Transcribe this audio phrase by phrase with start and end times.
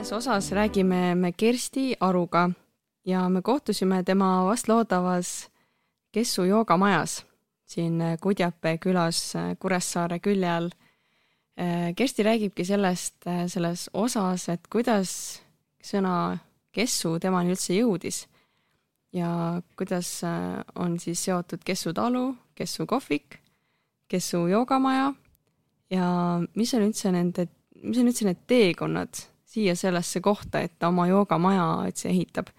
[0.00, 2.50] selles osas räägime me Kersti Aruga
[3.04, 5.50] ja me kohtusime tema vastloodavas
[6.12, 7.26] Kessu joogamajas
[7.66, 10.70] siin Kudjape külas Kuressaare külje all.
[11.96, 15.42] Kersti räägibki sellest selles osas, et kuidas
[15.84, 16.38] sõna
[16.72, 18.22] Kessu temani üldse jõudis
[19.12, 20.22] ja kuidas
[20.74, 23.36] on siis seotud Kessu talu, Kessu kohvik,
[24.08, 25.12] Kessu joogamaja
[25.90, 27.46] ja mis on üldse nende,
[27.82, 32.52] mis on üldse need teekonnad siia sellesse kohta, et ta oma joogamaja üldse ehitab.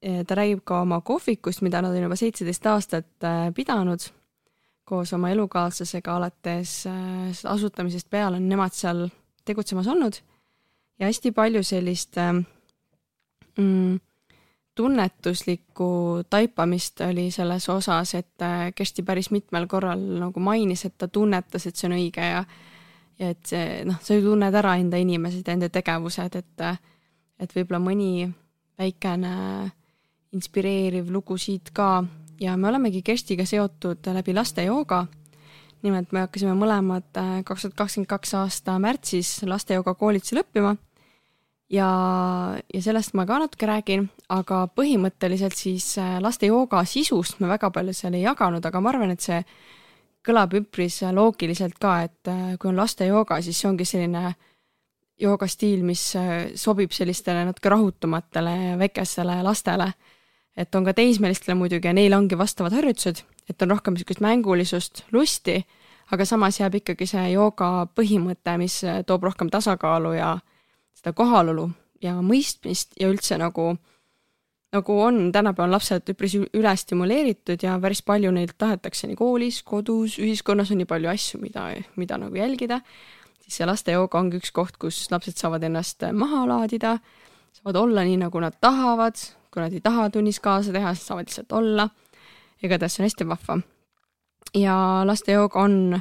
[0.00, 4.04] ta räägib ka oma kohvikust, mida nad on juba seitseteist aastat äh, pidanud
[4.86, 9.08] koos oma elukaaslasega alates äh, asutamisest peale on nemad seal
[9.48, 10.20] tegutsemas olnud
[11.00, 12.20] ja hästi palju sellist
[13.56, 13.96] mm,
[14.76, 15.88] tunnetuslikku
[16.30, 21.76] taipamist oli selles osas, et Kersti päris mitmel korral nagu mainis, et ta tunnetas, et
[21.76, 22.44] see on õige ja
[23.18, 26.66] ja et see noh, sa ju tunned ära enda inimesed ja enda tegevused, et
[27.36, 28.28] et võib-olla mõni
[28.78, 29.32] väikene
[30.36, 32.04] inspireeriv lugu siit ka
[32.40, 35.06] ja me olemegi Kerstiga seotud läbi lastejooga.
[35.82, 40.72] nimelt me hakkasime mõlemad äh, kaks tuhat kakskümmend kaks aasta märtsis lastejooga koolitusel õppima
[41.70, 41.88] ja,
[42.74, 47.94] ja sellest ma ka natuke räägin, aga põhimõtteliselt siis äh, lastejooga sisust me väga palju
[47.94, 49.42] seal ei jaganud, aga ma arvan, et see
[50.26, 54.34] kõlab üpris loogiliselt ka, et äh, kui on lastejooga, siis see ongi selline
[55.22, 59.92] joogastiil, mis äh, sobib sellistele natuke rahutumatele väikestele lastele.
[60.56, 63.18] et on ka teismelistele muidugi ja neil ongi vastavad harjutused,
[63.48, 65.58] et on rohkem niisugust mängulisust, lusti,
[66.10, 70.38] aga samas jääb ikkagi see jooga põhimõte, mis äh, toob rohkem tasakaalu ja
[70.96, 71.68] seda kohalolu
[72.02, 73.74] ja mõistmist ja üldse nagu
[74.76, 80.72] nagu on tänapäeval lapsed üpris ülestimuleeritud ja päris palju neilt tahetakse nii koolis, kodus, ühiskonnas
[80.72, 82.80] on nii palju asju, mida, mida nagu jälgida,
[83.42, 86.96] siis see lastejooga ongi üks koht, kus lapsed saavad ennast maha laadida,
[87.58, 89.20] saavad olla nii, nagu nad tahavad,
[89.50, 91.88] kui nad ei taha tunnis kaasa teha, siis saavad lihtsalt olla.
[92.62, 93.58] igatahes see on hästi vahva.
[94.54, 96.00] ja lastejooga on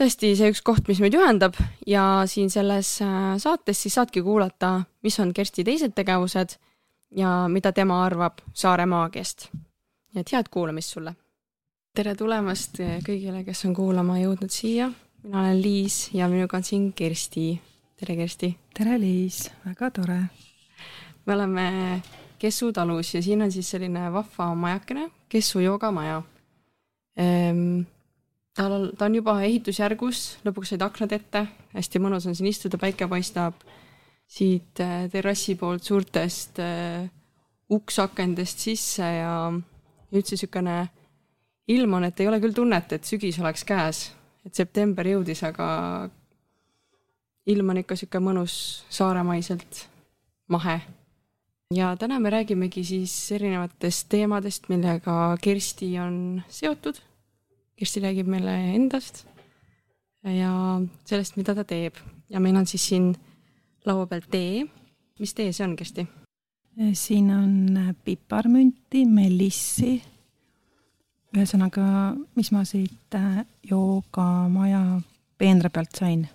[0.00, 4.80] tõesti see üks koht, mis meid ühendab ja siin selles äh, saates siis saadki kuulata,
[5.02, 6.56] mis on Kersti teised tegevused
[7.16, 9.48] ja mida tema arvab Saare maagiast.
[10.14, 11.14] nii et head kuulamist sulle!
[11.94, 14.90] tere tulemast kõigile, kes on kuulama jõudnud siia.
[15.24, 17.60] mina olen Liis ja minuga on siin Kersti.
[17.96, 18.54] tere, Kersti!
[18.74, 19.50] tere, Liis!
[19.66, 20.20] väga tore!
[21.26, 22.02] me oleme
[22.38, 26.22] Kessu talus ja siin on siis selline vahva majakene, Kessu joogamaja
[27.16, 27.82] ehm,.
[28.54, 33.08] tal, ta on juba ehitusjärgus, lõpuks said aknad ette, hästi mõnus on siin istuda, päike
[33.08, 33.58] paistab
[34.30, 37.08] siit äh, terrassi poolt suurtest äh,
[37.70, 39.34] uksakendest sisse ja
[40.10, 40.76] üldse niisugune
[41.70, 44.08] ilm on, et ei ole küll tunnet, et sügis oleks käes,
[44.46, 45.66] et september jõudis, aga
[47.50, 48.54] ilm on ikka niisugune mõnus
[48.90, 49.84] saaremaiselt
[50.50, 50.80] mahe.
[51.74, 56.98] ja täna me räägimegi siis erinevatest teemadest, millega Kersti on seotud.
[57.78, 59.24] Kersti räägib meile endast
[60.24, 61.94] ja sellest, mida ta teeb
[62.28, 63.14] ja meil on siis siin
[63.86, 64.66] laua peal tee.
[65.18, 66.06] mis tee see on, Kersti?
[66.92, 70.02] siin on piparmünti, melissi.
[71.36, 71.84] ühesõnaga,
[72.34, 75.00] mis ma siit äh, joogamaja
[75.38, 76.28] peenra pealt sain.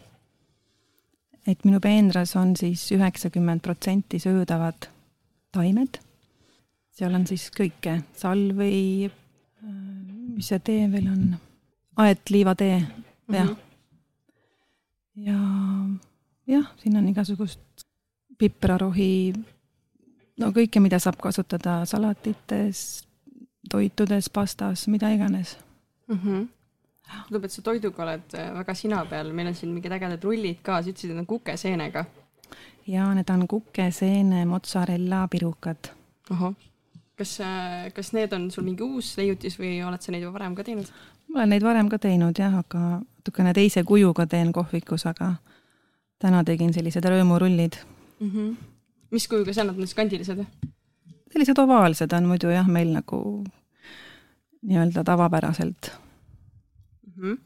[1.47, 4.87] et minu peenras on siis üheksakümmend protsenti söödavad
[5.51, 5.99] taimed.
[6.91, 9.69] seal on siis kõike, salvi, äh,
[10.35, 11.37] mis see tee veel on,
[11.97, 12.81] aetliivatee,
[13.29, 13.55] jah mm.
[13.55, 13.57] -hmm.
[15.15, 15.39] ja
[16.47, 17.85] jah, siin on igasugust
[18.37, 19.33] piprarohi,
[20.39, 23.05] no kõike, mida saab kasutada salatites,
[23.69, 25.57] toitudes, pastas, mida iganes
[26.07, 26.19] mm.
[26.19, 26.47] -hmm
[27.05, 30.61] tundub, et sa toiduga oled äh, väga sina peal, meil on siin mingid ägedad rullid
[30.65, 32.05] ka, sa ütlesid, et on kukeseenega.
[32.87, 35.91] jaa, need on kukeseene mozzarella pirukad.
[36.29, 36.53] ahah,
[37.15, 40.55] kas, äh, kas need on sul mingi uus leiutis või oled sa neid juba varem
[40.55, 40.91] ka teinud?
[41.27, 45.35] ma olen neid varem ka teinud jah, aga natukene teise kujuga teen kohvikus, aga
[46.21, 47.77] täna tegin sellised rõõmurullid
[48.19, 48.29] mm.
[48.29, 48.55] -hmm.
[49.11, 50.71] mis kujuga see on, nad on siis kandilised või?
[51.33, 53.19] sellised ovaalsed on muidu jah, meil nagu
[54.61, 57.13] nii-öelda tavapäraselt mm.
[57.17, 57.37] -hmm.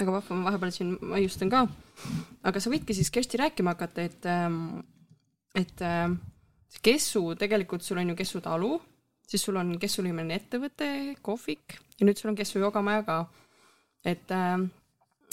[0.00, 1.66] väga vahva, ma vahepeal siin maiustan ka.
[2.42, 4.80] aga sa võidki siis Kersti rääkima hakata, et, ähm,
[5.54, 6.20] et ähm,
[6.68, 8.80] see Kessu, tegelikult sul on ju Kessu talu,
[9.28, 13.24] siis sul on Kessu nimeline ettevõte, kohvik ja nüüd sul on Kessu jogamaja ka.
[14.04, 14.79] et äh, Äh,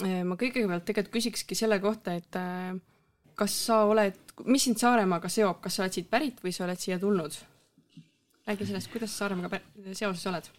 [0.03, 2.75] ma kõigepealt tegelikult küsikski selle kohta, et äh,
[3.37, 4.17] kas sa oled,
[4.49, 7.37] mis sind Saaremaaga seob, kas sa oled siit pärit või sa oled siia tulnud?
[8.47, 9.59] räägi sellest, kuidas sa Saaremaaga
[9.91, 10.49] seoses oled?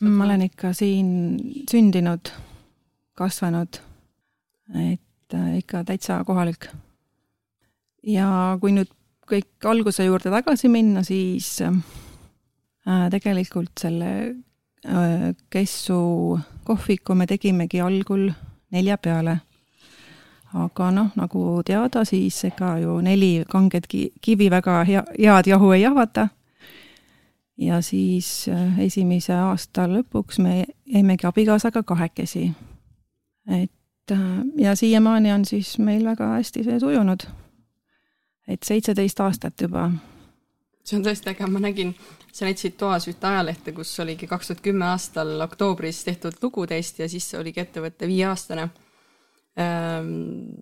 [0.00, 1.08] ma olen ikka siin
[1.70, 2.32] sündinud,
[3.18, 3.78] kasvanud,
[4.74, 6.68] et äh, ikka täitsa kohalik.
[8.02, 8.90] ja kui nüüd
[9.28, 11.76] kõik alguse juurde tagasi minna, siis äh,
[13.10, 14.10] tegelikult selle
[14.84, 18.32] äh, Kessu kohviku me tegimegi algul
[18.74, 19.38] nelja peale.
[20.54, 23.88] aga noh, nagu teada, siis ega ju neli kanget
[24.20, 26.28] kivi väga hea, head jahu ei jahvata.
[27.58, 32.50] ja siis äh, esimese aasta lõpuks me jäimegi abikaasaga kahekesi.
[33.62, 33.70] et
[34.58, 37.24] ja siiamaani on siis meil väga hästi see sujunud
[38.48, 39.90] et seitseteist aastat juba.
[40.84, 41.94] see on tõesti äge, ma nägin,
[42.34, 46.98] sa näitasid toas ühte ajalehte, kus oligi kaks tuhat kümme aastal oktoobris tehtud lugu teist
[46.98, 48.68] ja siis oligi ettevõte viieaastane
[49.62, 50.56] ähm,.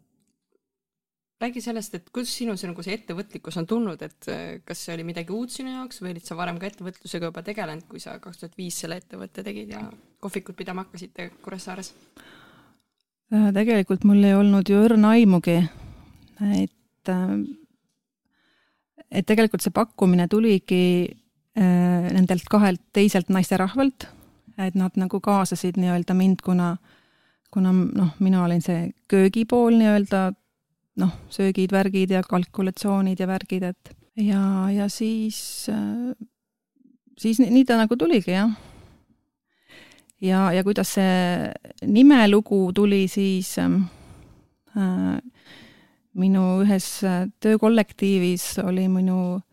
[1.42, 4.94] räägi sellest, et kuidas sinu see nagu see ettevõtlikkus on tulnud, et äh, kas see
[4.94, 8.18] oli midagi uut sinu jaoks või olid sa varem ka ettevõtlusega juba tegelenud, kui sa
[8.22, 9.80] kaks tuhat viis selle ettevõtte tegid ja
[10.20, 11.94] kohvikut pidama hakkasite Kuressaares?
[13.32, 15.56] Äh, tegelikult mul ei olnud ju õrna aimugi,
[16.60, 17.34] et äh,
[19.12, 20.84] et tegelikult see pakkumine tuligi
[21.56, 24.06] nendelt kahelt teiselt naisterahvalt,
[24.60, 26.76] et nad nagu kaasasid nii-öelda mind, kuna,
[27.52, 30.30] kuna noh, mina olin see köögipool nii-öelda,
[31.02, 36.12] noh, söögid, värgid ja kalkulatsioonid ja värgid, et ja, ja siis, äh,
[37.18, 38.52] siis nii ta nagu tuligi, jah.
[40.20, 43.78] ja, ja kuidas see nimelugu tuli, siis äh,
[46.12, 49.48] minu ühes äh, töökollektiivis oli minu äh,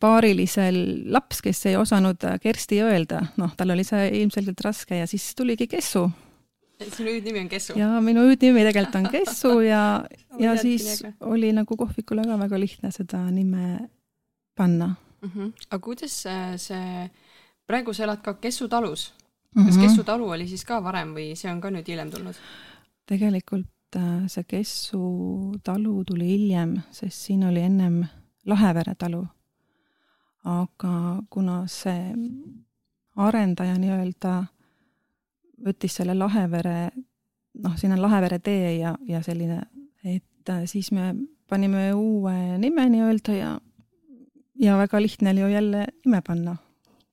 [0.00, 0.76] paarilisel
[1.12, 5.34] laps, kes ei osanud äh, Kersti öelda, noh, tal oli see ilmselgelt raske ja siis
[5.36, 6.06] tuligi Kessu.
[6.84, 7.76] sinu hüüdnimi on Kessu?
[7.78, 9.82] ja minu hüüdnimi tegelikult on Kessu ja
[10.44, 13.90] ja siis oli nagu kohvikule ka väga lihtne seda nime
[14.56, 15.30] panna mm.
[15.34, 15.52] -hmm.
[15.70, 17.10] aga kuidas see, see,
[17.66, 19.12] praegu sa elad ka Kessu talus.
[19.54, 19.82] kas mm -hmm.
[19.82, 22.34] Kessu talu oli siis ka varem või see on ka nüüd hiljem tulnud?
[23.06, 23.66] tegelikult
[23.96, 28.02] Äh, see Kessu talu tuli hiljem, sest siin oli ennem
[28.46, 29.26] Lahevere talu.
[30.44, 32.12] aga kuna see
[33.16, 34.32] arendaja nii-öelda
[35.64, 36.90] võttis selle Lahevere,
[37.64, 39.62] noh, siin on Lahevere tee ja, ja selline,
[40.04, 41.14] et äh, siis me
[41.48, 43.54] panime uue nime nii-öelda ja,
[44.60, 46.56] ja väga lihtne oli ju jälle nime panna,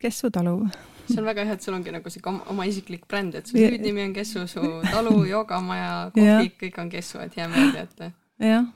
[0.02, 0.66] Kessu talu
[1.12, 4.06] see on väga hea, et sul ongi nagu sihuke oma, isiklik bränd, et su hüüdnimi
[4.08, 4.62] on Kessu, su
[4.92, 8.12] talu, joogamaja, kohvik, kõik on Kessu, et hea meel teate.
[8.42, 8.70] jah,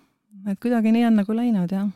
[0.51, 1.87] et kuidagi nii on nagu läinud jah.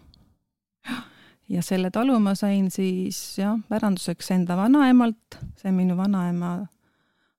[1.50, 6.54] Ja selle talu ma sain siis jah, päranduseks enda vanaemalt, see on minu vanaema,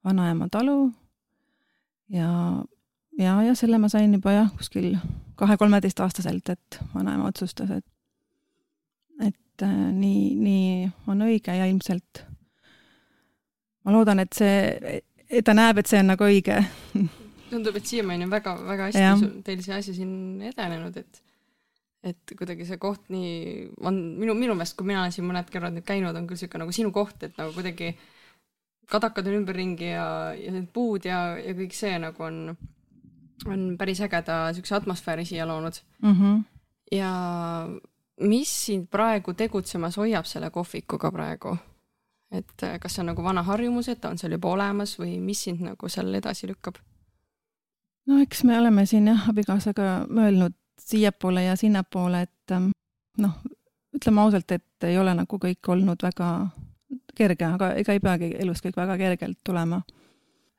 [0.04, 0.92] vanaema talu.
[2.08, 2.30] ja,
[3.18, 4.96] ja, ja selle ma sain juba jah, kuskil
[5.40, 7.86] kahe-kolmeteistaastaselt, et vanaema otsustas, et
[9.20, 12.24] et äh, nii, nii on õige ja ilmselt
[13.84, 16.60] ma loodan, et see, et ta näeb, et see on nagu õige.
[17.50, 20.12] tundub, et siiamaani on väga, väga hästi teil see asi siin
[20.52, 21.22] edenenud, et
[22.06, 25.74] et kuidagi see koht nii on minu, minu meelest, kui mina olen siin mõned korrad
[25.76, 27.92] nüüd käinud, on küll sihuke nagu sinu koht, et nagu kuidagi
[28.90, 32.40] kadakad on ümberringi ja, ja need puud ja, ja kõik see nagu on,
[33.46, 36.14] on päris ägeda siukse atmosfääri siia loonud mm.
[36.16, 36.40] -hmm.
[36.96, 37.12] ja
[38.20, 41.56] mis sind praegu tegutsemas hoiab selle kohvikuga praegu?
[42.30, 45.18] et äh, kas see on nagu vana harjumus, et ta on seal juba olemas või
[45.20, 46.78] mis sind nagu seal edasi lükkab?
[48.06, 52.70] no eks me oleme siin jah, abikaasaga mõelnud siiapoole ja sinnapoole, et ähm,
[53.18, 53.38] noh,
[53.96, 56.30] ütleme ausalt, et ei ole nagu kõik olnud väga
[57.16, 59.82] kerge, aga ega ei peagi elus kõik väga kergelt tulema.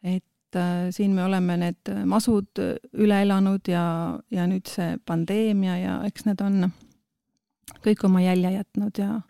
[0.03, 2.61] et äh, siin me oleme need masud
[2.93, 3.83] üle elanud ja,
[4.31, 6.71] ja nüüd see pandeemia ja eks need on
[7.85, 9.21] kõik oma jälje jätnud ja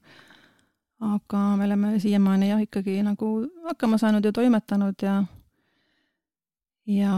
[1.01, 3.31] aga me oleme siiamaani jah, ikkagi nagu
[3.67, 5.21] hakkama saanud ja toimetanud ja
[6.91, 7.15] ja,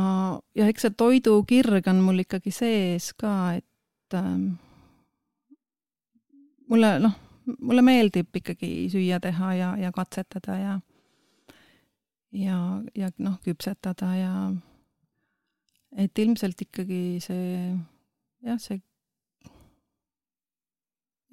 [0.55, 4.53] ja eks see toidukirg on mul ikkagi sees ka, et ähm,
[6.71, 7.15] mulle noh,
[7.59, 10.77] mulle meeldib ikkagi süüa teha ja, ja katsetada ja
[12.33, 12.57] ja,
[12.97, 14.33] ja noh, küpsetada ja
[15.97, 17.73] et ilmselt ikkagi see
[18.45, 18.79] jah, see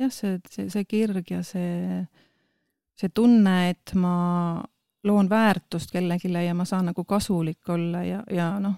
[0.00, 2.04] jah, see, see, see kirg ja see
[3.00, 4.61] see tunne, et ma
[5.04, 8.75] loon väärtust kellelegi ja ma saan nagu kasulik olla ja, ja noh,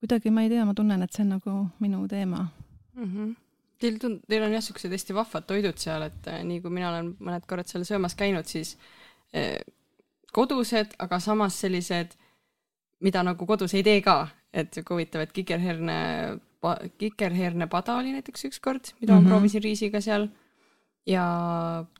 [0.00, 2.46] kuidagi ma ei tea, ma tunnen, et see on nagu minu teema
[2.94, 3.04] mm.
[3.04, 3.36] -hmm.
[3.80, 6.90] Teil tund-, teil on jah, niisugused hästi vahvad toidud seal, et äh, nii kui mina
[6.90, 8.76] olen mõned korrad seal söömas käinud, siis
[9.32, 9.60] eh,
[10.32, 12.12] kodused, aga samas sellised,
[13.00, 15.96] mida nagu kodus ei tee ka, et sihuke huvitav, et kikerherne,
[16.98, 19.20] kikerhernepada oli näiteks ükskord, mida mm -hmm.
[19.20, 19.28] ma mhm.
[19.28, 20.28] proovisin riisiga seal
[21.06, 21.24] ja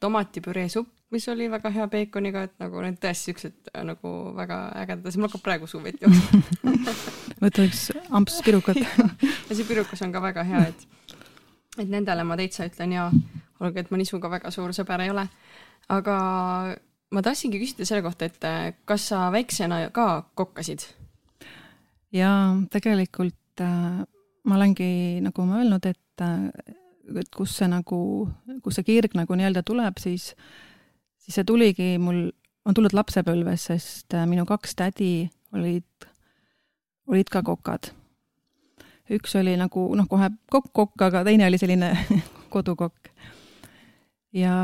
[0.01, 4.61] tomatipüree supp mis oli väga hea peekoniga, et nagu need tõesti siuksed äh, nagu väga
[4.83, 6.85] ägedad asjad, mul hakkab praegu suu vett jooksma
[7.45, 8.81] võta üks amps pirukat
[9.49, 11.17] ja see pirukas on ka väga hea, et,
[11.79, 13.09] et nendele ma täitsa ütlen ja
[13.61, 15.27] olgugi, et ma nisuga väga suur sõber ei ole.
[15.91, 16.17] aga
[17.11, 20.87] ma tahtsingi küsida selle kohta, et äh, kas sa väiksena ka kokkasid?
[22.15, 24.03] jaa, tegelikult äh,
[24.47, 26.77] ma olengi nagu ma öelnud, et äh,
[27.19, 28.01] et kus see nagu,
[28.63, 30.31] kus see kirg nagu nii-öelda tuleb, siis,
[31.21, 32.29] siis see tuligi mul,
[32.67, 35.13] on tulnud lapsepõlves, sest äh, minu kaks tädi
[35.57, 36.09] olid,
[37.11, 37.93] olid ka kokad.
[39.11, 41.93] üks oli nagu noh, kohe kokk-kokk, aga teine oli selline
[42.55, 43.11] kodukokk.
[44.33, 44.55] ja,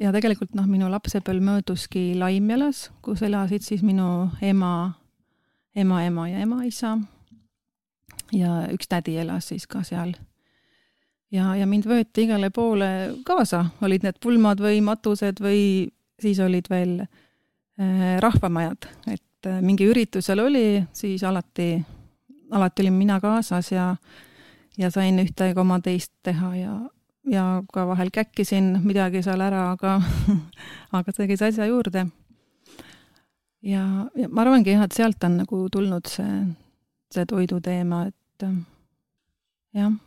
[0.00, 4.94] ja tegelikult noh, minu lapsepõlv mööduski Laimjalas, kus elasid siis minu ema,
[5.74, 6.98] ema, ema ja emaisa.
[8.32, 10.16] ja üks tädi elas siis ka seal
[11.34, 12.90] ja, ja mind võeti igale poole
[13.26, 15.62] kaasa, olid need pulmad või matused või
[16.20, 21.72] siis olid veel äh, rahvamajad, et äh, mingi üritusel oli, siis alati,
[22.50, 23.92] alati olin mina kaasas ja,
[24.78, 26.74] ja sain ühte koma teist teha ja,
[27.30, 30.00] ja ka vahel käkkisin midagi seal ära, aga
[30.98, 32.08] aga see käis asja juurde.
[33.62, 36.44] ja, ja ma arvangi jah, et sealt on nagu tulnud see,
[37.14, 38.62] see toiduteema, et äh,
[39.80, 39.98] jah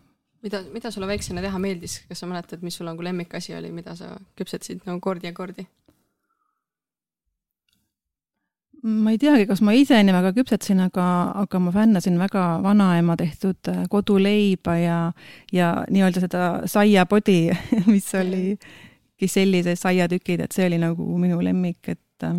[0.44, 3.96] mida, mida sulle väiksena teha meeldis, kas sa mäletad, mis sul nagu lemmikasi oli, mida
[4.00, 5.68] sa küpsetasid nagu kordi ja kordi?
[8.84, 11.06] ma ei teagi, kas ma ise nii väga küpsetasin, aga,
[11.40, 14.98] aga ma fännasin väga vanaema tehtud äh, koduleiba ja,
[15.56, 17.38] ja nii-öelda seda saiapodi,
[17.94, 18.58] mis oli
[19.20, 22.36] kiselli sees saiatükid, et see oli nagu minu lemmik, et äh,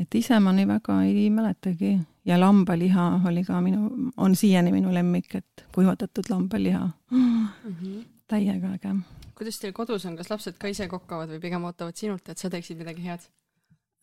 [0.00, 4.94] et ise ma nii väga ei mäletagi ja lambaliha oli ka minu, on siiani minu
[4.94, 7.48] lemmik, et kuivatatud lambaliha mm.
[7.64, 8.04] -hmm.
[8.28, 8.94] täiega äge.
[9.34, 12.50] kuidas teil kodus on, kas lapsed ka ise kokkavad või pigem ootavad sinult, et sa
[12.50, 13.20] teeksid midagi head?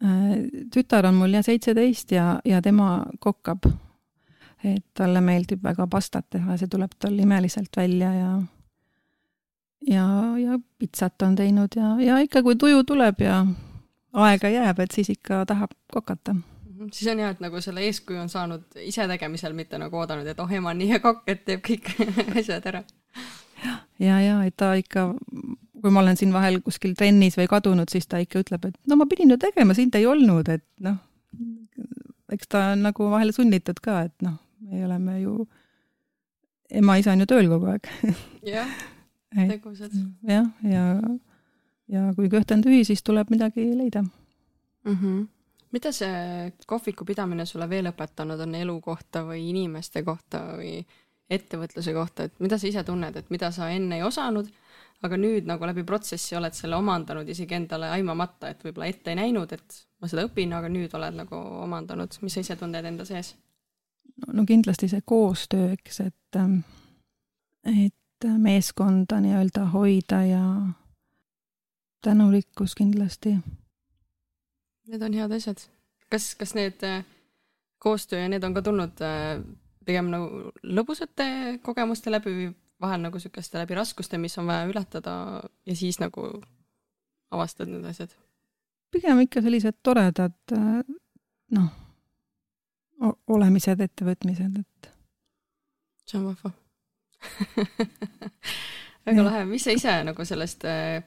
[0.04, 3.66] Äh, tütar on mul jah seitseteist ja, ja tema kokkab.
[4.64, 8.42] et talle meeldib väga pastat teha, see tuleb tal imeliselt välja ja
[9.88, 13.46] ja, ja pitsat on teinud ja, ja ikka, kui tuju tuleb ja
[14.14, 18.22] aega jääb, et siis ikka tahab kokata mhm, siis on hea, et nagu selle eeskuju
[18.22, 21.46] on saanud ise tegemisel, mitte nagu oodanud, et oh, ema on nii hea kokk, et
[21.48, 21.90] teeb kõik
[22.40, 22.84] asjad ära.
[24.00, 25.10] ja, ja et ta ikka,
[25.82, 29.00] kui ma olen siin vahel kuskil trennis või kadunud, siis ta ikka ütleb, et no
[29.00, 31.02] ma pidin ju tegema, sind ei olnud, et noh,
[32.34, 35.44] eks ta on nagu vahel sunnitud ka, et noh, me oleme ju,
[36.82, 37.90] ema-isa on ju tööl kogu aeg.
[38.48, 38.74] jah,
[39.54, 39.94] tegusad.
[40.30, 41.20] jah, ja, ja
[41.92, 44.98] ja kui kõht on tühi, siis tuleb midagi leida mm.
[44.98, 45.28] -hmm.
[45.72, 50.84] mida see kohviku pidamine sulle veel õpetanud on elu kohta või inimeste kohta või
[51.30, 54.50] ettevõtluse kohta, et mida sa ise tunned, et mida sa enne ei osanud,
[55.04, 59.20] aga nüüd nagu läbi protsessi oled selle omandanud isegi endale aimamata, et võib-olla ette ei
[59.20, 63.06] näinud, et ma seda õpin, aga nüüd oled nagu omandanud, mis sa ise tunned enda
[63.06, 63.36] sees?
[64.28, 66.40] no kindlasti see koostöö, eks, et,
[67.66, 70.44] et meeskonda nii-öelda hoida ja
[72.04, 73.38] tänulikkus kindlasti.
[74.88, 75.60] Need on head asjad.
[76.12, 77.06] kas, kas need äh,
[77.80, 79.40] koostöö ja need on ka tulnud äh,
[79.86, 82.50] pigem nagu lõbusate kogemuste läbi või
[82.84, 85.16] vahel nagu sihukeste läbi raskuste, mis on vaja ületada
[85.66, 86.28] ja siis nagu
[87.32, 88.12] avastad need asjad?
[88.94, 90.84] pigem ikka sellised toredad äh,
[91.58, 91.72] noh,
[93.28, 94.92] olemised, ettevõtmised, et.
[96.06, 96.54] see on vahva
[99.08, 101.02] väga lahe, mis sa ise nagu sellest äh,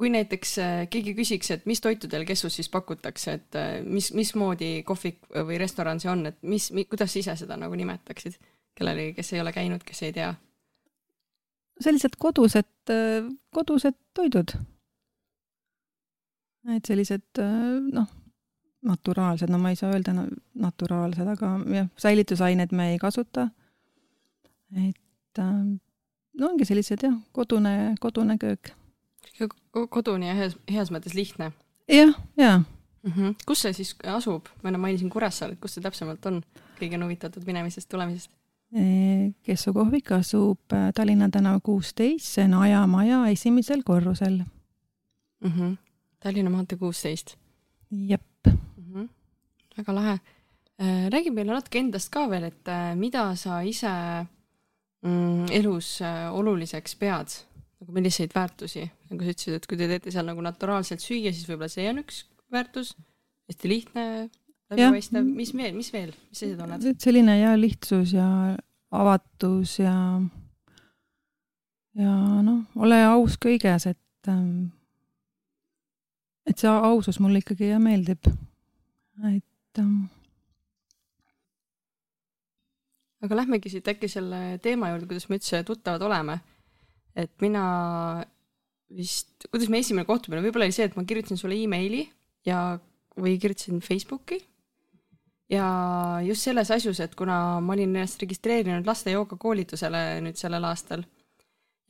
[0.00, 4.08] kui näiteks äh, keegi küsiks, et mis toitu teil Kessus siis pakutakse, et äh, mis,
[4.16, 8.38] mismoodi kohvik või restoran see on, et mis, kuidas sa ise seda nagu nimetaksid
[8.78, 10.30] kellelegi, kes ei ole käinud, kes ei tea?
[11.80, 14.56] sellised kodused, äh, kodused toidud.
[16.76, 17.44] et sellised
[17.92, 18.08] noh,
[18.88, 20.26] naturaalsed, no ma ei saa öelda no,
[20.64, 23.50] naturaalsed, aga jah, säilitusaineid me ei kasuta.
[24.88, 28.79] et no ongi sellised jah, kodune, kodune köök
[29.90, 31.52] kodune ja heas, heas mõttes lihtne.
[31.88, 32.62] jah, jaa
[33.02, 33.12] mm.
[33.12, 33.34] -hmm.
[33.46, 34.46] kus see siis asub?
[34.62, 36.42] ma enne mainisin Kuressaaret, kus see täpsemalt on?
[36.78, 38.30] keegi on huvitatud minemisest, tulemisest?
[39.42, 44.42] Kessu kohvik asub äh, Tallinna tänav kuusteist, see on Aja maja esimesel korrusel
[45.40, 45.50] mm.
[45.50, 45.76] -hmm.
[46.20, 47.36] Tallinna maantee kuusteist?
[47.90, 48.94] jep mm.
[48.94, 49.08] -hmm.
[49.78, 50.20] väga lahe.
[50.80, 54.26] Äh, räägi meile natuke endast ka veel, et äh, mida sa ise
[55.02, 56.00] mm, elus
[56.32, 57.28] oluliseks pead
[57.80, 61.48] nagu milliseid väärtusi, nagu sa ütlesid, et kui te teete seal nagu naturaalselt süüa, siis
[61.48, 62.92] võib-olla see on üks väärtus,
[63.48, 64.04] hästi lihtne,
[64.70, 67.00] läbipaistev, mis veel, mis veel, mis sa ise tunned?
[67.00, 68.28] selline ja lihtsus ja
[68.90, 69.94] avatus ja
[71.98, 72.12] ja
[72.44, 74.70] noh, ole aus kõiges, et ähm,
[76.48, 78.30] et see ausus mulle ikkagi ja meeldib.
[79.30, 80.08] et ähm,
[83.24, 86.40] aga lähmegi siit äkki selle teema juurde, kuidas me üldse tuttavad oleme.
[87.16, 87.64] Et mina
[88.96, 92.04] vist, kuidas meie esimene kohtumine, võib-olla oli see, et ma kirjutasin sulle emaili
[92.46, 92.78] ja,
[93.18, 94.40] või kirjutasin Facebooki.
[95.50, 95.66] ja
[96.22, 101.02] just selles asjus, et kuna ma olin ennast registreerinud laste joogakoolitusele nüüd sellel aastal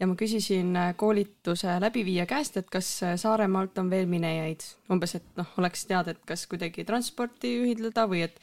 [0.00, 2.89] ja ma küsisin koolituse läbiviija käest, et kas
[3.21, 8.25] Saaremaalt on veel minejaid, umbes, et noh, oleks teada, et kas kuidagi transporti ühildada või
[8.29, 8.41] et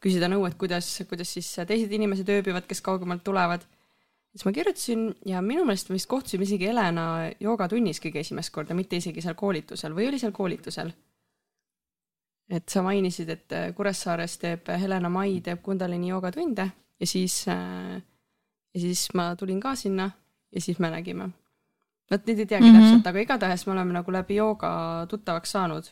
[0.00, 3.66] küsida nõu, et kuidas, kuidas siis teised inimesed ööbivad, kes kaugemalt tulevad
[4.30, 7.06] siis ma kirjutasin ja minu meelest me vist kohtusime isegi Helena
[7.40, 10.92] joogatunnis kõige esimest korda, mitte isegi seal koolitusel või oli seal koolitusel?
[12.50, 16.66] et sa mainisid, et äh, Kuressaares teeb Helena Mai teeb Kundalini joogatunde
[17.00, 18.00] ja siis äh,,
[18.74, 20.10] ja siis ma tulin ka sinna
[20.50, 21.30] ja siis me nägime.
[22.10, 22.88] vot nüüd ei teagi mm -hmm.
[22.88, 25.84] täpselt, aga igatahes me oleme nagu läbi jooga tuttavaks saanud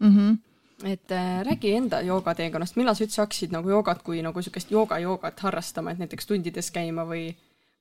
[0.00, 0.16] mm.
[0.16, 0.38] -hmm
[0.84, 5.40] et äh, räägi enda joogateekonnast, millal sa üldse hakkasid nagu joogat kui nagu niisugust jooga-joogat
[5.40, 7.36] harrastama, et näiteks tundides käima või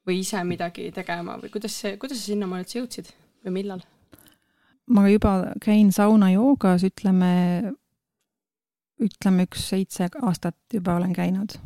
[0.08, 3.12] või ise midagi tegema või kuidas see, kuidas sa sinnamaale üldse jõudsid
[3.46, 3.84] või millal?
[4.92, 7.34] ma juba käin saunajoogas, ütleme,
[9.02, 11.58] ütleme üks seitse aastat juba olen käinud.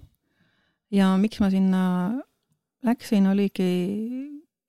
[0.92, 1.84] ja miks ma sinna
[2.86, 3.72] läksin, oligi,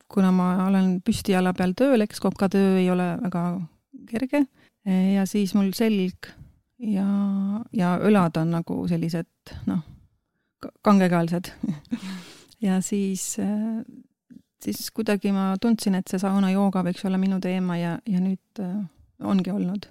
[0.09, 3.45] kuna ma olen püstijala peal tööl, eks kopka töö ei ole väga
[4.07, 4.47] kerge
[4.87, 6.31] ja siis mul selg
[6.79, 7.07] ja,
[7.75, 9.83] ja õlad on nagu sellised noh,
[10.87, 11.51] kangekaelsed
[12.63, 13.85] ja siis, äh,
[14.63, 18.79] siis kuidagi ma tundsin, et see saunajooga võiks olla minu teema ja, ja nüüd äh,
[19.21, 19.89] ongi olnud.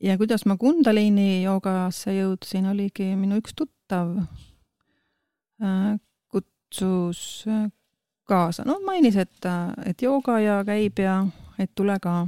[0.00, 4.16] ja kuidas ma Kundalini joogasse jõudsin, oligi minu üks tuttav
[5.62, 5.96] äh,
[6.28, 7.44] kutsus
[8.30, 9.48] kaasa, no mainis, et,
[9.86, 11.24] et jooga ja käib ja
[11.58, 12.26] et tule ka.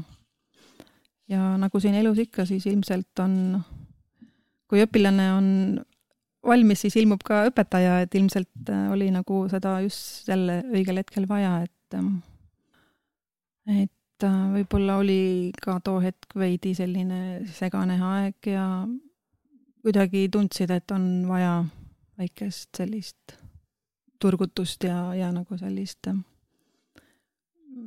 [1.28, 3.62] ja nagu siin elus ikka, siis ilmselt on,
[4.68, 5.48] kui õpilane on
[6.46, 11.28] valmis, siis ilmub ka õpetaja, et ilmselt äh, oli nagu seda just jälle õigel hetkel
[11.30, 12.16] vaja, et ähm,
[13.70, 18.66] et äh, võib-olla oli ka too hetk veidi selline segane aeg ja
[19.82, 21.60] kuidagi tundsid, et on vaja
[22.18, 23.36] väikest sellist
[24.22, 26.18] turgutust ja, ja nagu sellist äh,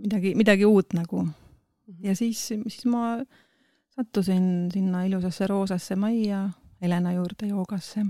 [0.05, 1.25] midagi, midagi uut nagu.
[1.85, 2.05] Mhm.
[2.07, 3.17] ja siis, siis ma
[3.95, 6.47] sattusin sinna ilusasse roosasse majja
[6.81, 8.03] Helena juurde joogasse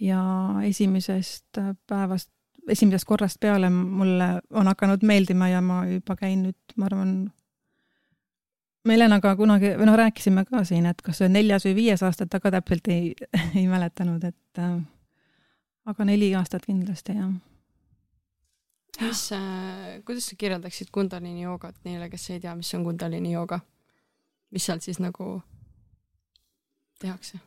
[0.00, 0.22] ja
[0.64, 2.30] esimesest päevast,
[2.68, 7.14] esimesest korrast peale mulle on hakanud meeldima ja ma juba käin nüüd, ma arvan,
[8.84, 12.02] me Helenaga kunagi, või noh, rääkisime ka siin, et kas see on neljas või viies
[12.04, 13.14] aastat, aga täpselt ei,
[13.58, 14.76] ei mäletanud, et äh,
[15.90, 17.32] aga neli aastat kindlasti, jah.
[19.00, 23.60] mis äh,, kuidas sa kirjeldaksid Kundalini joogat neile, kes ei tea, mis on Kundalini jooga?
[24.54, 25.40] mis seal siis nagu
[27.02, 27.40] tehakse?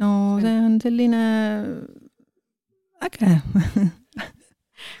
[0.00, 1.24] No see on selline
[3.02, 3.40] äge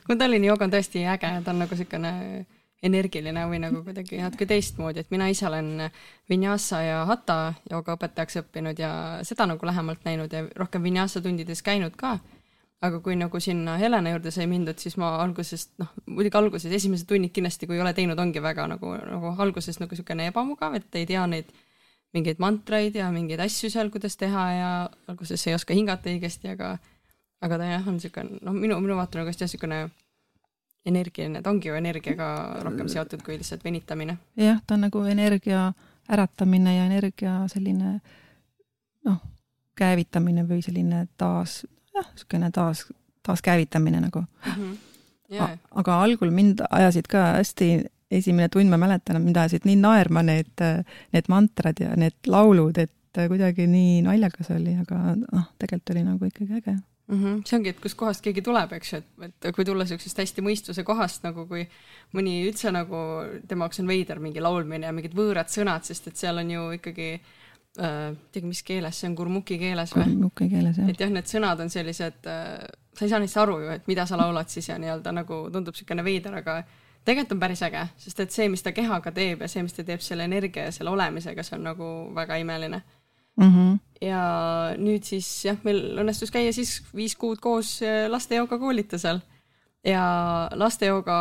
[0.06, 2.12] Kundalini jooga on tõesti äge, ta on nagu niisugune
[2.82, 5.86] energiline või nagu kuidagi natuke teistmoodi, et mina ise olen
[6.30, 8.92] Vinyasa ja Hatha joogaõpetajaks õppinud ja
[9.26, 12.18] seda nagu lähemalt näinud ja rohkem Vinyasa tundides käinud ka.
[12.82, 17.06] aga kui nagu sinna Helena juurde sai mindud, siis ma algusest, noh, muidugi alguses esimesed
[17.06, 20.98] tunnid kindlasti, kui ei ole teinud, ongi väga nagu, nagu alguses nagu niisugune ebamugav, et
[20.98, 21.52] ei tea neid
[22.12, 24.70] mingeid mantraid ja mingeid asju seal, kuidas teha ja
[25.08, 26.76] alguses ei oska hingata õigesti, aga
[27.42, 29.80] aga ta jah, on niisugune, noh, minu, minu vaate nagu hästi niisugune
[30.86, 32.28] energiline, ta ongi ju energiaga
[32.62, 34.18] rohkem seotud kui lihtsalt venitamine.
[34.38, 35.72] jah, ta on nagu energia
[36.10, 37.98] äratamine ja energia selline
[39.06, 39.20] noh,
[39.78, 41.62] käivitamine või selline taas,
[41.94, 42.86] jah, niisugune taas,
[43.22, 44.52] taaskäivitamine nagu mm.
[44.52, 44.80] -hmm.
[45.32, 45.56] Yeah.
[45.70, 50.64] aga algul mind ajasid ka hästi esimene tund, ma mäletan, mind ajasid nii naerma need,
[51.14, 56.28] need mantrad ja need laulud, et kuidagi nii naljakas oli, aga noh, tegelikult oli nagu
[56.30, 56.78] ikkagi äge
[57.12, 57.22] mm.
[57.22, 57.42] -hmm.
[57.46, 60.84] see ongi, et kustkohast keegi tuleb, eks ju, et, et kui tulla niisugusest hästi mõistuse
[60.86, 61.64] kohast nagu kui
[62.16, 63.02] mõni üldse nagu
[63.48, 66.68] tema jaoks on veider mingi laulmine ja mingid võõrad sõnad, sest et seal on ju
[66.78, 70.06] ikkagi äh, teagi, mis keeles see on, kurmuki keeles või?
[70.06, 70.92] kurmuki keeles, jah.
[70.92, 72.54] et jah, need sõnad on sellised äh,,
[72.96, 75.76] sa ei saa neist aru ju, et mida sa laulad siis ja nii-öelda nagu tundub
[75.76, 76.62] niisugune veider, aga
[77.04, 79.84] tegelikult on päris äge, sest et see, mis ta kehaga teeb ja see, mis ta
[79.86, 82.82] teeb selle energia ja selle olemisega, see on nagu väga imeline
[83.36, 83.48] mm.
[83.48, 83.78] -hmm.
[84.06, 84.22] ja
[84.78, 89.22] nüüd siis jah, meil õnnestus käia siis viis kuud koos äh, lastejooga koolitusel
[89.84, 90.02] ja
[90.54, 91.16] lastejooga,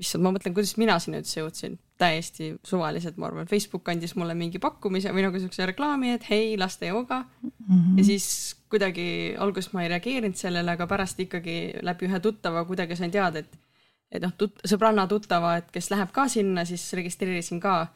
[0.00, 4.34] issand, ma mõtlen, kuidas mina sinna üldse jõudsin, täiesti suvaliselt, ma arvan, Facebook andis mulle
[4.34, 7.50] mingi pakkumise või nagu siukse reklaami, et hei, lastejooga mm.
[7.68, 7.98] -hmm.
[7.98, 12.96] ja siis kuidagi alguses ma ei reageerinud sellele, aga pärast ikkagi läbi ühe tuttava kuidagi
[12.96, 13.65] sain teada, et
[14.12, 17.86] et noh, tut-, sõbranna tuttava, et kes läheb ka sinna, siis registreerisin ka.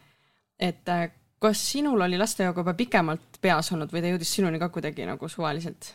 [0.61, 4.69] et äh, kas sinul oli lastejoga juba pikemalt peas olnud või ta jõudis sinuni ka
[4.69, 5.95] kuidagi nagu suvaliselt?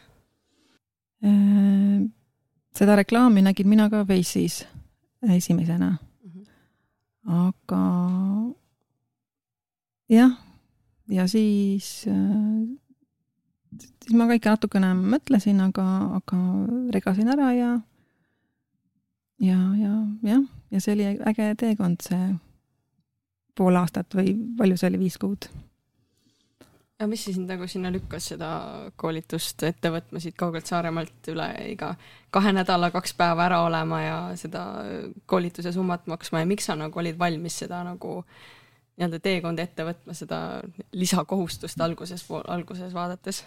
[2.75, 4.65] seda reklaami nägin mina ka Face'is
[5.35, 5.97] esimesena.
[5.97, 6.45] -hmm.
[7.25, 7.83] aga
[10.09, 10.31] jah,
[11.09, 12.05] ja siis,
[14.03, 15.85] siis ma ka ikka natukene mõtlesin, aga,
[16.19, 16.37] aga
[16.93, 17.71] regasin ära ja
[19.39, 19.93] ja, ja
[20.23, 22.33] jah, ja see oli äge teekond, see
[23.55, 25.47] pool aastat või palju see oli, viis kuud
[26.95, 28.49] aga mis siis nagu sinna lükkas seda
[28.99, 31.91] koolitust ette võtma siit kaugelt Saaremaalt üle iga
[32.33, 34.63] kahe nädala kaks päeva ära olema ja seda
[35.27, 38.21] koolituse summat maksma ja miks sa nagu olid valmis seda nagu
[38.95, 40.39] nii-öelda teekonda ette võtma, seda
[40.95, 43.43] lisakohustust alguses, alguses vaadates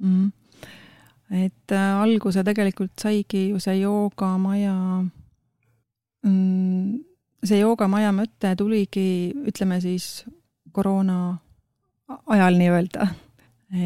[0.00, 0.32] mm.?
[1.44, 4.76] et äh, alguse tegelikult saigi ju see joogamaja
[6.26, 10.24] see joogamaja mõte tuligi, ütleme siis
[10.74, 11.36] koroona
[12.26, 13.08] ajal nii-öelda.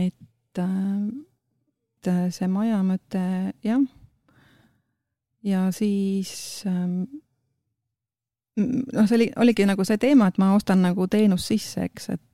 [0.05, 3.23] et, et see maja mõte,
[3.65, 3.83] jah.
[5.45, 6.33] ja siis
[6.69, 7.03] ähm,
[8.57, 12.27] noh, see oli, oligi nagu see teema, et ma ostan nagu teenust sisse, eks, et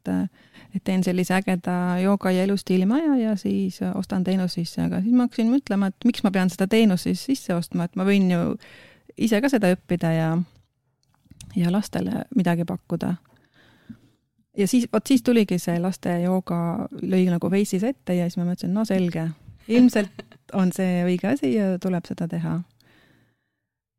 [0.77, 5.25] et teen sellise ägeda jooga ja elustiilimaja ja siis ostan teenust sisse, aga siis ma
[5.25, 8.43] hakkasin mõtlema, et miks ma pean seda teenust siis sisse ostma, et ma võin ju
[9.19, 10.29] ise ka seda õppida ja
[11.57, 13.15] ja lastele midagi pakkuda
[14.57, 18.49] ja siis, vot siis tuligi see laste jooga, lõi nagu Face'is ette ja siis ma
[18.49, 19.29] mõtlesin, no selge,
[19.69, 20.25] ilmselt
[20.61, 22.59] on see õige asi ja tuleb seda teha.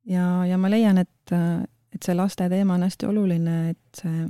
[0.09, 1.33] ja, ja ma leian, et,
[1.93, 4.27] et see laste teema on hästi oluline, et see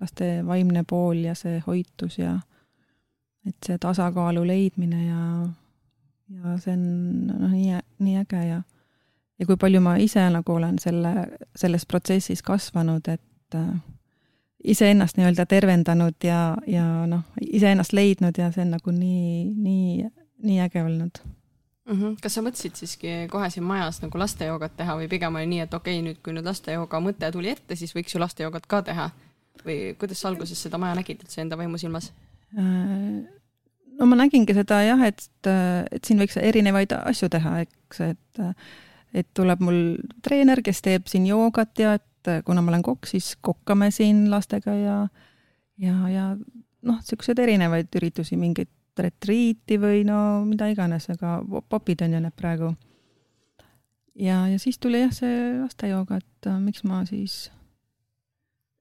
[0.00, 2.38] laste vaimne pool ja see hoitus ja
[3.46, 5.22] et see tasakaalu leidmine ja,
[6.38, 6.84] ja see on
[7.28, 8.62] noh, nii, nii äge ja
[9.38, 11.12] ja kui palju ma ise nagu olen selle,
[11.56, 13.72] selles protsessis kasvanud, et äh,
[14.64, 20.08] iseennast nii-öelda tervendanud ja, ja noh, iseennast leidnud ja see on nagu nii, nii,
[20.42, 21.94] nii äge olnud mm.
[21.94, 22.16] -hmm.
[22.22, 25.74] kas sa mõtlesid siiski kohe siin majas nagu lastejoogat teha või pigem oli nii, et
[25.74, 29.10] okei okay,, nüüd kui nüüd lastejooga mõte tuli ette, siis võiks ju lastejoogat ka teha?
[29.66, 32.12] või kuidas sa alguses seda maja nägid üldse enda vaimusilmas?
[32.58, 33.24] Äh,
[33.98, 38.44] no ma nägingi seda jah, et, et siin võiks erinevaid asju teha, eks, et
[39.14, 39.80] et tuleb mul
[40.22, 42.04] treener, kes teeb siin joogat ja et
[42.36, 44.96] et kuna ma olen kokk, siis kokkame siin lastega ja,
[45.78, 51.38] ja, ja noh, niisuguseid erinevaid üritusi, mingit retriiti või no mida iganes, aga
[51.70, 52.72] popid on ju need praegu.
[54.14, 57.48] ja, ja siis tuli jah, see lastejooga, et äh, miks ma siis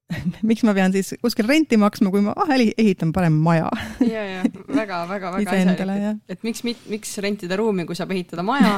[0.50, 3.68] miks ma pean siis kuskil renti maksma, kui ma ah, ehitan parem maja?
[4.04, 8.78] Ja, ja väga-väga-väga asjalik, et, et miks, miks rentida ruumi, kui saab ehitada maja,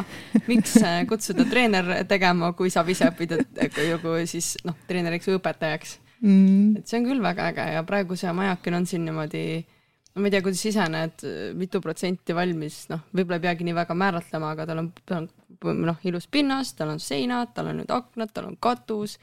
[0.49, 5.97] miks äh, kutsuda treener tegema, kui saab ise õppida nagu siis noh, treeneriks või õpetajaks?
[6.19, 6.81] Mm..
[6.81, 10.27] et see on küll väga äge ja praegu see majakene on siin niimoodi no ma
[10.27, 11.23] ei tea, kuidas ise näed,
[11.55, 15.29] mitu protsenti valmis, noh, võib-olla ei peagi nii väga määratlema, aga tal on, tal on
[15.63, 19.17] noh, ilus pinnas, tal on seinad, tal on nüüd aknad, tal on katus,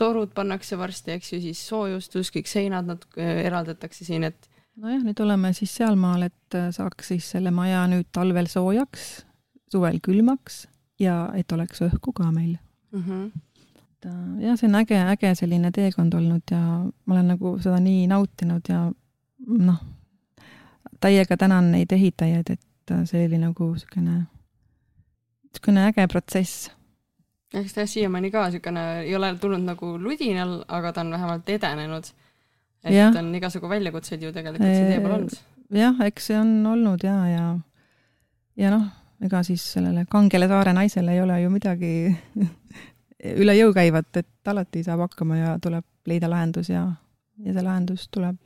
[0.00, 4.50] torud pannakse varsti, eks ju, siis soojustus, kõik seinad natuke äh, eraldatakse siin, et.
[4.80, 9.24] nojah, nüüd oleme siis sealmaal, et äh, saaks siis selle maja nüüd talvel soojaks,
[9.70, 10.64] suvel külmaks
[11.02, 12.56] ja et oleks õhku ka meil
[12.92, 13.02] mm.
[13.02, 14.42] -hmm.
[14.42, 18.68] jah, see on äge, äge selline teekond olnud ja ma olen nagu seda nii nautinud
[18.68, 18.86] ja
[19.46, 19.80] noh,
[21.00, 24.24] täiega tänan neid ehitajaid, et see oli nagu niisugune,
[25.54, 26.70] niisugune äge protsess
[27.60, 32.10] eks ta siiamaani ka niisugune ei ole tulnud nagu ludinal, aga ta on vähemalt edenenud.
[32.84, 33.08] et ja.
[33.18, 35.38] on igasugu väljakutseid ju tegelikult see tee peal olnud.
[35.70, 37.46] jah, eks see on olnud ja, ja
[38.56, 38.88] ja noh,
[39.24, 41.94] ega siis sellele kangele saare naisele ei ole ju midagi
[43.42, 46.84] üle jõu käivat, et alati saab hakkama ja tuleb leida lahendus ja,
[47.38, 48.36] ja see lahendus tuleb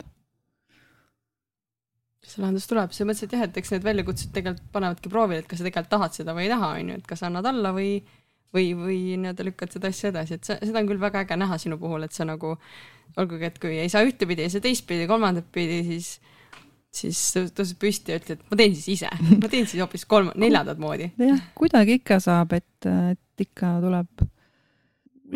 [2.29, 5.49] see lahendus tuleb, selles mõttes, et jah, et eks need väljakutsed tegelikult panevadki proovile, et
[5.49, 7.91] kas sa tegelikult tahad seda või ei taha, on ju, et kas annad alla või
[8.55, 11.59] või, või nii-öelda lükkad seda asja edasi, et see, seda on küll väga äge näha
[11.61, 12.55] sinu puhul, et sa nagu,
[13.17, 16.17] olgugi, et kui ei saa ühtepidi, ei saa teistpidi, kolmandat pidi, siis
[16.89, 19.09] siis tõused püsti ja ütled, ma teen siis ise,
[19.41, 21.11] ma teen siis hoopis kolm, neljandat moodi.
[21.21, 24.25] jah, kuidagi ikka saab, et, et ikka tuleb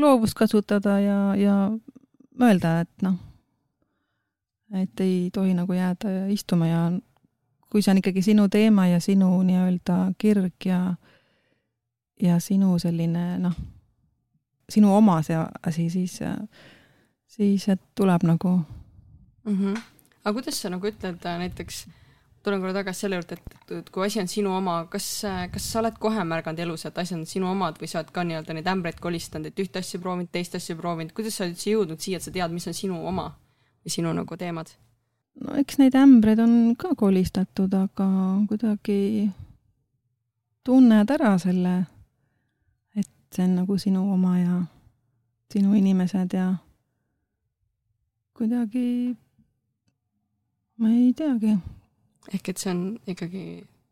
[0.01, 1.58] loovust kasutada ja, ja
[2.41, 3.19] mõelda, et noh,
[4.81, 6.83] et ei tohi nagu jääda istuma ja
[7.69, 10.95] kui see on ikkagi sinu teema ja sinu nii-öelda kirg ja
[12.21, 13.55] ja sinu selline noh,
[14.69, 16.19] sinu oma see asi, siis,
[17.27, 18.62] siis tuleb nagu
[19.43, 19.57] mm.
[19.57, 19.81] -hmm.
[20.23, 21.88] aga kuidas sa nagu ütled äh, näiteks,
[22.43, 25.79] tulen korra tagasi selle juurde, et, et kui asi on sinu oma, kas, kas sa
[25.79, 28.67] oled kohe märganud elus, et asjad on sinu omad või sa oled ka nii-öelda neid
[28.67, 32.23] ämbreid kolistanud, et ühte asja proovinud, teist asja proovinud, kuidas sa üldse jõudnud siia, et
[32.23, 33.31] sa tead, mis on sinu oma
[33.84, 34.72] või sinu nagu teemad?
[35.41, 38.08] no eks neid ämbreid on ka kolistatud, aga
[38.50, 39.30] kuidagi
[40.63, 41.74] tunned ära selle,
[42.96, 44.62] et see on nagu sinu oma ja
[45.54, 46.54] sinu inimesed ja
[48.38, 49.15] kuidagi
[50.78, 51.58] ma ei teagi.
[52.34, 53.46] ehk et see on ikkagi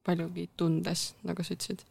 [0.05, 1.83] paljugi tundes, nagu sa ütlesid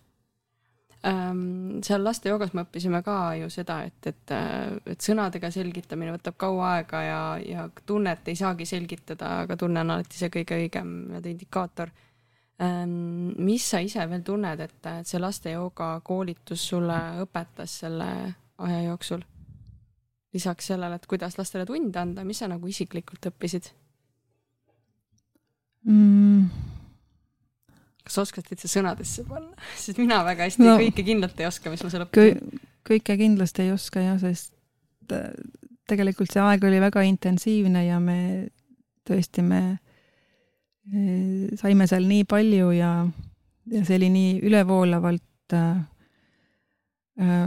[1.07, 1.81] ähm,.
[1.85, 4.35] seal laste joogas me õppisime ka ju seda, et, et,
[4.93, 9.97] et sõnadega selgitamine võtab kaua aega ja, ja tunnet ei saagi selgitada, aga tunne on
[9.97, 11.93] alati see kõige õigem nii-öelda indikaator
[12.63, 13.33] ähm,.
[13.39, 18.11] mis sa ise veel tunned, et, see laste jooga koolitus sulle õpetas selle
[18.61, 19.25] aja jooksul?
[20.33, 23.73] lisaks sellele, et kuidas lastele tunde anda, mis sa nagu isiklikult õppisid
[25.89, 26.80] mm.?
[28.05, 31.73] Kas sa oskad täitsa sõnadesse panna, sest mina väga hästi no, kõike kindlalt ei oska,
[31.73, 32.63] mis ma seal õppisin.
[32.91, 35.31] kõike kindlasti ei oska jah, sest äh,
[35.91, 38.19] tegelikult see aeg oli väga intensiivne ja me
[39.09, 42.95] tõesti, me äh, saime seal nii palju ja,
[43.75, 45.85] ja see oli nii ülevoolavalt äh,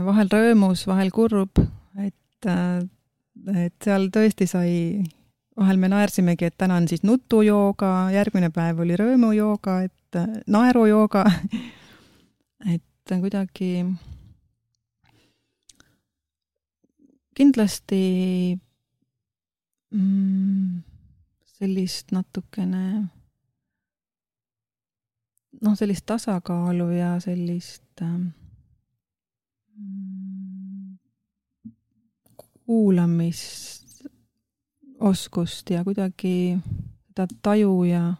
[0.04, 1.58] vahel rõõmus, vahel kurb,
[1.98, 4.74] et, et seal tõesti sai
[5.58, 11.24] vahel me naersimegi, et täna on siis nutujooga, järgmine päev oli rõõmujooga, et äh, naerujooga
[12.74, 12.82] et
[13.20, 13.84] kuidagi
[17.34, 18.04] kindlasti
[19.90, 20.82] mm,
[21.58, 22.84] sellist natukene
[25.60, 28.28] noh, sellist tasakaalu ja sellist ähm,
[29.76, 30.98] mm,
[32.66, 34.04] kuulamist
[35.00, 36.58] oskust ja kuidagi
[37.08, 38.14] seda taju ja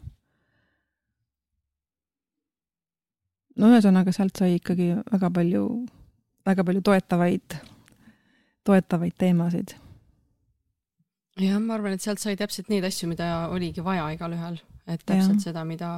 [3.60, 5.64] no ühesõnaga, sealt sai ikkagi väga palju,
[6.46, 7.56] väga palju toetavaid,
[8.66, 9.76] toetavaid teemasid.
[11.40, 15.40] jah, ma arvan, et sealt sai täpselt neid asju, mida oligi vaja igalühel, et täpselt
[15.40, 15.48] ja.
[15.50, 15.96] seda, mida,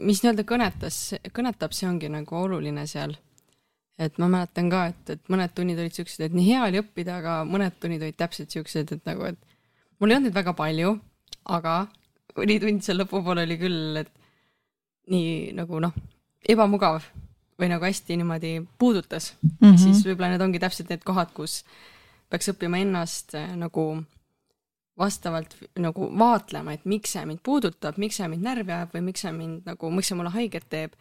[0.00, 3.16] mis nii-öelda kõnetas, kõnetab, see ongi nagu oluline seal
[3.98, 7.20] et ma mäletan ka, et, et mõned tunnid olid siuksed, et nii hea oli õppida,
[7.20, 9.38] aga mõned tunnid olid täpselt siuksed, et nagu, et
[10.02, 10.96] mul ei olnud neid väga palju,
[11.54, 11.76] aga
[12.34, 14.10] mõni tund seal lõpupoole oli küll, et
[15.10, 15.94] nii nagu noh,
[16.48, 17.02] ebamugav
[17.60, 19.50] või nagu hästi niimoodi puudutas mm.
[19.60, 19.78] -hmm.
[19.78, 21.62] siis võib-olla need ongi täpselt need kohad, kus
[22.30, 24.02] peaks õppima ennast äh, nagu
[24.98, 29.24] vastavalt nagu vaatlema, et miks see mind puudutab, miks see mind närvi ajab või miks
[29.26, 30.94] see mind nagu, miks see mulle haiget teeb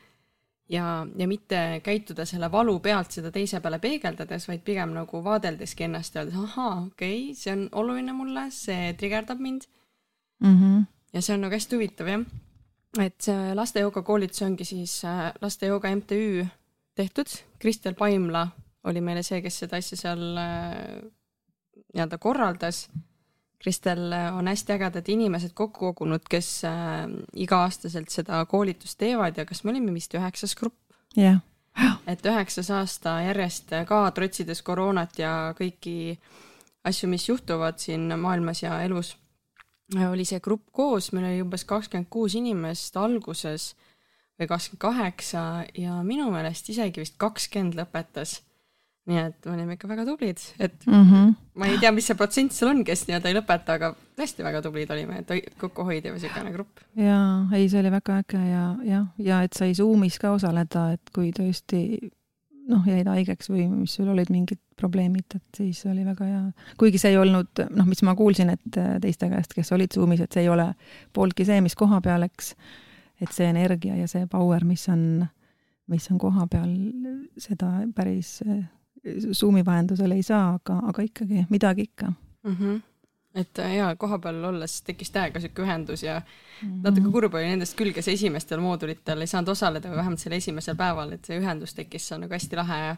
[0.70, 0.86] ja,
[1.16, 6.16] ja mitte käituda selle valu pealt seda teise peale peegeldades, vaid pigem nagu vaadeldeski ennast
[6.16, 9.68] ja öeldes, ahaa, okei okay,, see on oluline mulle, see trigerdab mind
[10.40, 10.58] mm.
[10.58, 10.82] -hmm.
[11.14, 12.26] ja see on nagu hästi huvitav jah.
[13.02, 16.46] Et see laste joogakoolitus ongi siis äh, laste jooga MTÜ
[16.96, 18.48] tehtud, Kristel Paimla
[18.84, 21.02] oli meile see, kes seda asja seal äh,
[21.94, 22.86] nii-öelda korraldas
[23.64, 27.08] Kristel on hästi ägedad inimesed kokku kogunud, kes äh,
[27.40, 30.78] iga-aastaselt seda koolitust teevad ja kas me olime vist üheksas grupp?
[31.16, 31.40] jah
[31.80, 32.00] yeah.
[32.08, 36.18] et üheksas aasta järjest ka trotsides koroonat ja kõiki
[36.84, 39.16] asju, mis juhtuvad siin maailmas ja elus,
[40.10, 43.74] oli see grupp koos, meil oli umbes kakskümmend kuus inimest alguses
[44.40, 45.44] või kakskümmend kaheksa
[45.78, 48.40] ja minu meelest isegi vist kakskümmend lõpetas
[49.10, 51.34] nii et me olime ikka väga tublid, et mm -hmm.
[51.60, 54.62] ma ei tea, mis see protsent seal on, kes nii-öelda ei lõpeta, aga hästi väga
[54.64, 56.80] tublid olime, et kokkuhoidev niisugune grupp.
[56.96, 61.12] jaa, ei, see oli väga äge ja jah, ja et sai Zoomis ka osaleda, et
[61.16, 61.82] kui tõesti
[62.70, 66.44] noh, jäid haigeks või mis sul olid mingid probleemid, et siis oli väga hea.
[66.80, 70.34] kuigi see ei olnud, noh, mis ma kuulsin, et teiste käest, kes olid Zoomis, et
[70.34, 70.70] see ei ole
[71.14, 72.54] pooltki see, mis koha peal, eks,
[73.22, 75.26] et see energia ja see power, mis on,
[75.92, 76.72] mis on koha peal,
[77.42, 78.40] seda päris
[79.36, 82.56] Zoomi vahendusel ei saa, aga, aga ikkagi midagi ikka mm.
[82.56, 82.82] -hmm
[83.36, 86.82] et äh, jaa, kohapeal olles tekkis täiega sihuke ühendus ja -hmm.
[86.84, 90.78] natuke kurb oli nendest küll, kes esimestel moodulitel ei saanud osaleda või vähemalt selle esimesel
[90.80, 92.96] päeval, et see ühendus tekkis, see on nagu hästi lahe ja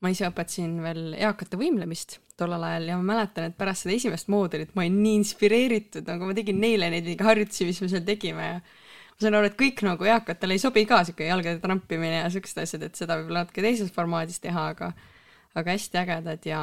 [0.00, 4.30] ma ise õpetasin veel eakate võimlemist tollel ajal ja ma mäletan, et pärast seda esimest
[4.32, 8.06] moodulit ma olin nii inspireeritud, nagu ma tegin neile neid mingi harjutusi, mis me seal
[8.06, 12.22] tegime ja ma saan aru, et kõik nagu eakatele ei sobi ka sihuke jalgade trampimine
[12.22, 14.92] ja siuksed asjad, et seda võib-olla natuke teises formaadis teha, aga
[15.58, 16.60] aga hästi ägedad ja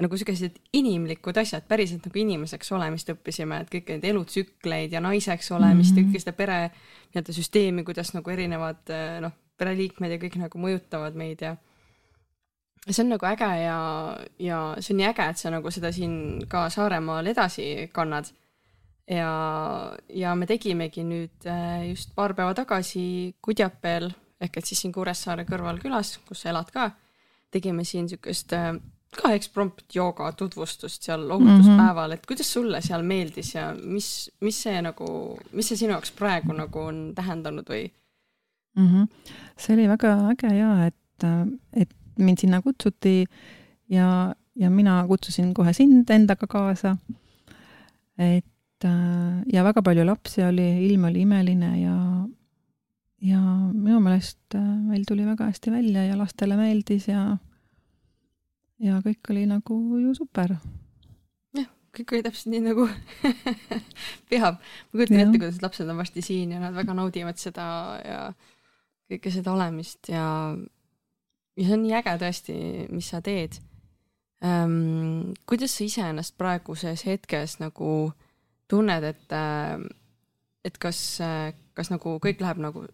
[0.00, 5.50] nagu siukesed inimlikud asjad, päriselt nagu inimeseks olemist õppisime, et kõiki neid elutsükleid ja naiseks
[5.52, 5.98] olemist mm -hmm.
[5.98, 6.12] ja mhm.
[6.12, 11.42] kõike seda pere nii-öelda süsteemi, kuidas nagu erinevad noh, pereliikmed ja kõik nagu mõjutavad meid
[11.44, 11.56] ja
[12.88, 13.78] see on nagu äge ja,
[14.40, 16.14] ja see on nii äge, et sa nagu seda siin
[16.48, 18.30] ka Saaremaal edasi kannad.
[19.10, 19.30] ja,
[20.08, 24.10] ja me tegimegi nüüd äh, just paar päeva tagasi Kudjapel
[24.40, 26.90] ehk et siis siin Kuressaare kõrval külas, kus sa elad ka
[27.50, 28.72] tegime siin niisugust äh,
[29.16, 32.14] ka eksprompt jooga tutvustust seal ohutuspäeval mm, -hmm.
[32.14, 36.54] et kuidas sulle seal meeldis ja mis, mis see nagu, mis see sinu jaoks praegu
[36.54, 37.88] nagu on tähendanud või
[38.76, 38.86] mm.
[38.86, 39.32] -hmm.
[39.58, 41.26] see oli väga äge ja et,
[41.72, 43.24] et mind sinna kutsuti
[43.90, 46.96] ja, ja mina kutsusin kohe sind endaga kaasa.
[48.18, 48.46] et
[49.52, 51.96] ja väga palju lapsi oli, ilm oli imeline ja,
[53.20, 53.40] ja
[53.72, 57.36] minu meelest meil tuli väga hästi välja ja lastele meeldis ja,
[58.80, 60.56] ja kõik oli nagu ju super
[61.94, 62.86] kõik oli täpselt nii nagu
[64.30, 64.60] peab.
[64.60, 67.66] ma kujutan ette, kuidas lapsed on varsti siin ja nad väga naudivad seda
[68.04, 68.20] ja
[69.10, 70.24] kõike seda olemist ja,
[71.58, 72.56] ja see on nii äge tõesti,
[72.94, 73.58] mis sa teed
[74.46, 75.34] ähm,.
[75.50, 78.12] kuidas sa iseennast praeguses hetkes nagu
[78.70, 79.34] tunned, et,
[80.64, 81.02] et kas,
[81.74, 82.86] kas nagu kõik läheb nagu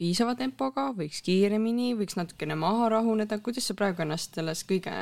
[0.00, 4.94] piisava tempoga, võiks kiiremini, võiks natukene maha rahuneda, kuidas sa praegu ennast selles kõige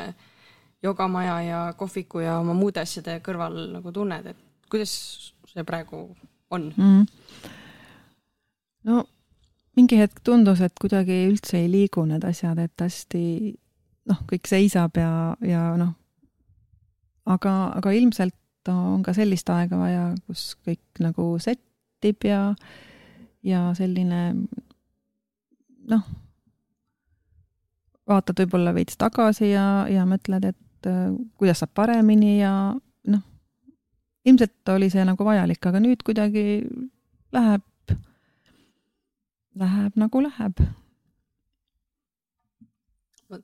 [0.82, 4.92] jogamaja ja kohviku ja oma muude asjade kõrval nagu tunned, et kuidas
[5.48, 6.02] see praegu
[6.54, 7.06] on mm.?
[8.90, 9.04] no
[9.78, 13.22] mingi hetk tundus, et kuidagi üldse ei liigu need asjad, et hästi
[14.11, 15.12] noh, kõik seisab ja,
[15.46, 15.94] ja noh,
[17.30, 18.34] aga, aga ilmselt
[18.72, 22.42] on ka sellist aega vaja, kus kõik nagu settib ja,
[23.46, 24.22] ja selline
[25.88, 26.05] noh,
[28.09, 32.53] vaatad võib-olla veits tagasi ja, ja mõtled, et äh, kuidas saab paremini ja
[33.12, 33.24] noh,
[34.29, 36.44] ilmselt oli see nagu vajalik, aga nüüd kuidagi
[37.37, 37.96] läheb,
[39.59, 40.68] läheb nagu läheb.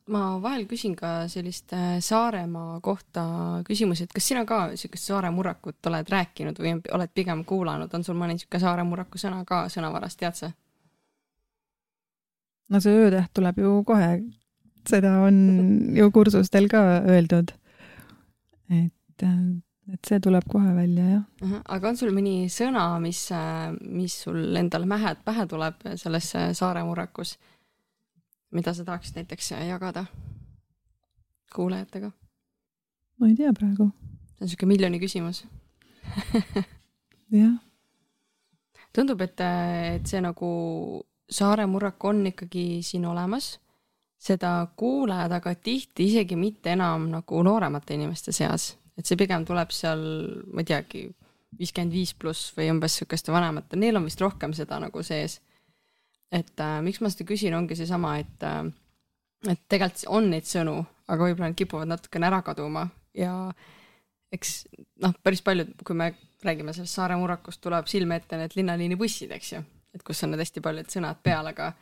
[0.09, 3.25] ma vahel küsin ka sellist äh, Saaremaa kohta
[3.69, 8.05] küsimusi, et kas sina ka niisugust saare murrakut oled rääkinud või oled pigem kuulanud, on
[8.05, 10.51] sul mõni niisugune saare murraku sõna ka sõnavarast, tead sa?
[12.71, 14.09] No see öötäht tuleb ju kohe
[14.89, 15.37] seda on
[15.99, 17.53] ju kursustel ka öeldud.
[18.71, 19.23] et,
[19.93, 21.59] et see tuleb kohe välja, jah.
[21.77, 23.27] aga on sul mõni sõna, mis,
[23.85, 27.37] mis sul endal mähe, pähe tuleb selles Saare murrakus,
[28.55, 30.07] mida sa tahaksid näiteks jagada
[31.55, 32.13] kuulajatega?
[33.21, 33.91] ma ei tea praegu.
[34.35, 35.45] see on niisugune miljoni küsimus
[37.43, 37.55] jah.
[38.93, 40.51] tundub, et, et see nagu
[41.31, 43.55] Saare murrak on ikkagi siin olemas.
[44.21, 49.73] Seda kuuled, aga tihti isegi mitte enam nagu nooremate inimeste seas, et see pigem tuleb
[49.75, 50.01] seal,
[50.55, 51.03] ma ei teagi,
[51.59, 55.41] viiskümmend viis pluss või umbes sihukeste vanemate, neil on vist rohkem seda nagu sees.
[56.33, 58.65] et äh, miks ma seda küsin, ongi seesama, et äh,
[59.51, 60.79] et tegelikult on neid sõnu,
[61.11, 62.87] aga võib-olla need kipuvad natukene ära kaduma.
[63.15, 63.35] Ja
[64.35, 64.65] eks
[65.05, 66.13] noh, päris paljud, kui me
[66.45, 69.63] räägime sellest Saare murrakust, tuleb silme ette need linnaliini bussid, eks ju,
[69.95, 71.73] et kus on need hästi paljud sõnad peal, aga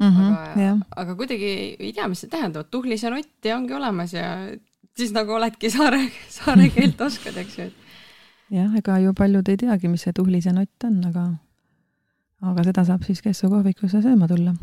[0.00, 0.08] mm.
[0.08, 4.26] -hmm, aga, aga kuidagi ei tea, mis see tähendab, tuhlise nott ja ongi olemas ja
[4.96, 6.02] siis nagu oledki saare,
[6.38, 7.70] saare keelt oskad, eks ju.
[8.58, 11.26] jah, ega ju paljud ei teagi, mis see tuhlise nott on, aga,
[12.52, 14.54] aga seda saab siis Kessu kohvikusse sööma tulla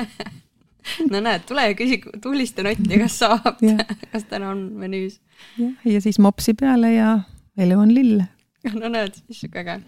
[1.12, 3.60] no näed, tule ja küsi tuhliste notti, kas saab
[4.12, 5.20] kas täna on menüüs.
[5.58, 7.20] jah, ja siis mopsi peale ja
[7.60, 8.24] elu on lill.
[8.74, 9.80] no näed, sihuke äge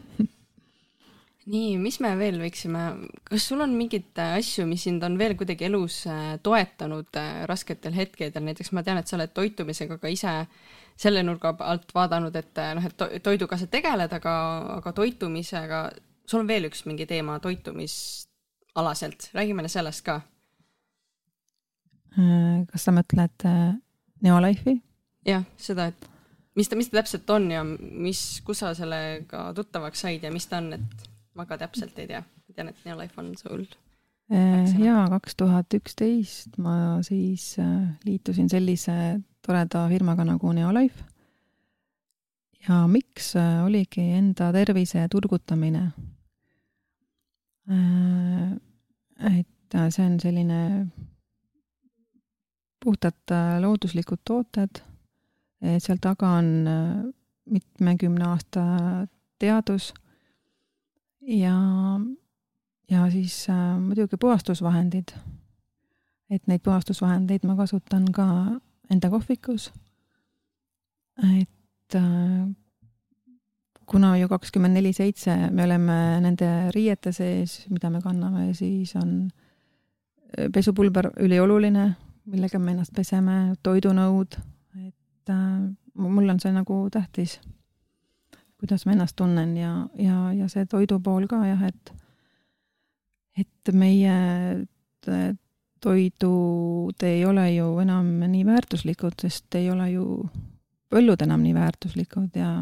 [1.50, 2.82] nii, mis me veel võiksime,
[3.26, 7.42] kas sul on mingeid äh, asju, mis sind on veel kuidagi elus äh, toetanud äh,
[7.50, 10.34] rasketel hetkedel, näiteks ma tean, et sa oled toitumisega ka ise
[11.02, 14.34] selle nurga alt vaadanud, et noh, et toiduga sa tegeled, aga,
[14.76, 15.82] aga toitumisega,
[16.28, 20.20] sul on veel üks mingi teema toitumisalaselt, räägime sellest ka.
[22.12, 23.48] kas sa mõtled
[24.22, 24.76] Neolife'i?
[25.26, 26.10] jah, seda, et
[26.60, 30.46] mis ta, mis ta täpselt on ja mis, kus sa sellega tuttavaks said ja mis
[30.46, 33.64] ta on, et ma ka täpselt ei tea, ma tean, et Neolife on sul.
[34.32, 38.94] Äh, jaa, kaks tuhat üksteist ma siis äh, liitusin sellise
[39.44, 41.04] toreda firmaga nagu Neolife.
[42.68, 45.92] ja miks äh, oligi enda tervise turgutamine.
[49.22, 50.86] et see on selline
[52.82, 53.32] puhtalt
[53.62, 54.80] looduslikud tooted,
[55.78, 56.48] seal taga on
[57.46, 58.64] mitmekümne aasta
[59.38, 59.92] teadus
[61.26, 61.54] ja,
[62.90, 65.12] ja siis äh, muidugi puhastusvahendid.
[66.30, 68.26] et neid puhastusvahendeid ma kasutan ka
[68.90, 69.72] enda kohvikus.
[71.40, 72.48] et äh,
[73.86, 79.30] kuna ju kakskümmend neli seitse me oleme nende riiete sees, mida me kanname, siis on
[80.38, 81.92] äh, pesupulber ülioluline,
[82.24, 84.38] millega me ennast peseme, toidunõud,
[84.86, 85.58] et äh,
[85.94, 87.40] mul on see nagu tähtis
[88.62, 91.92] kuidas ma ennast tunnen ja, ja, ja see toidu pool ka jah, et,
[93.42, 94.12] et meie
[95.10, 95.32] äh,
[95.82, 100.04] toidud ei ole ju enam nii väärtuslikud, sest ei ole ju
[100.94, 102.52] põllud enam nii väärtuslikud ja,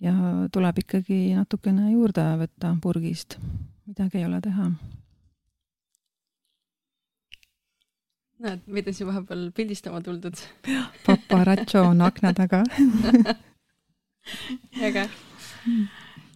[0.00, 0.14] ja
[0.54, 3.34] tuleb ikkagi natukene juurde võtta purgist,
[3.88, 4.68] midagi ei ole teha.
[8.44, 10.38] näed, meid on siin vahepeal pildistama tuldud.
[11.06, 12.62] paparatšo on akna taga
[14.88, 15.08] äge.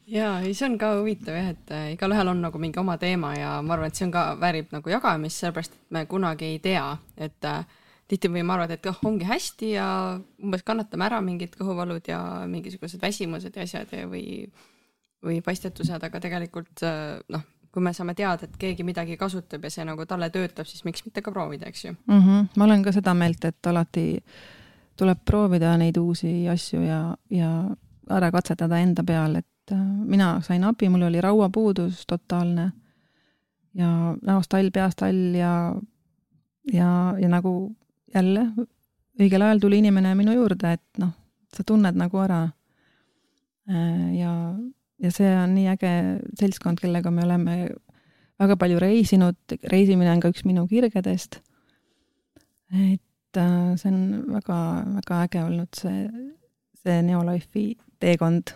[0.06, 3.34] ja, ei, see on ka huvitav jah, et äh, igalühel on nagu mingi oma teema
[3.36, 6.62] ja ma arvan, et see on ka, väärib nagu jagamist, sellepärast et me kunagi ei
[6.64, 6.86] tea,
[7.16, 7.60] et äh,
[8.08, 9.86] tihti võime arvata, et oh, ongi hästi ja
[10.42, 14.48] umbes kannatame ära mingid kõhuvalud ja mingisugused väsimused ja asjad ja, või,
[15.24, 19.72] või paistetused, aga tegelikult äh, noh, kui me saame teada, et keegi midagi kasutab ja
[19.72, 22.20] see nagu talle töötab, siis miks mitte ka proovida, eks ju mm.
[22.20, 22.48] -hmm.
[22.56, 24.22] ma olen ka seda meelt, et alati
[24.98, 27.52] tuleb proovida neid uusi asju ja, ja
[28.10, 32.70] ära katsetada enda peal, et äh, mina sain abi, mul oli rauapuudus totaalne
[33.78, 33.90] ja
[34.22, 35.52] näost hall, peast hall ja,
[36.72, 36.90] ja,
[37.20, 37.54] ja nagu
[38.14, 38.48] jälle
[39.18, 41.12] õigel ajal tuli inimene minu juurde, et noh,
[41.54, 42.44] sa tunned nagu ära.
[43.68, 44.32] Äh, ja,
[45.02, 45.92] ja see on nii äge
[46.38, 47.58] seltskond, kellega me oleme
[48.38, 51.42] väga palju reisinud, reisimine on ka üks minu kirgedest.
[52.72, 53.02] et
[53.36, 56.08] äh, see on väga-väga äge olnud, see,
[56.82, 58.54] see Neolife'i teekond.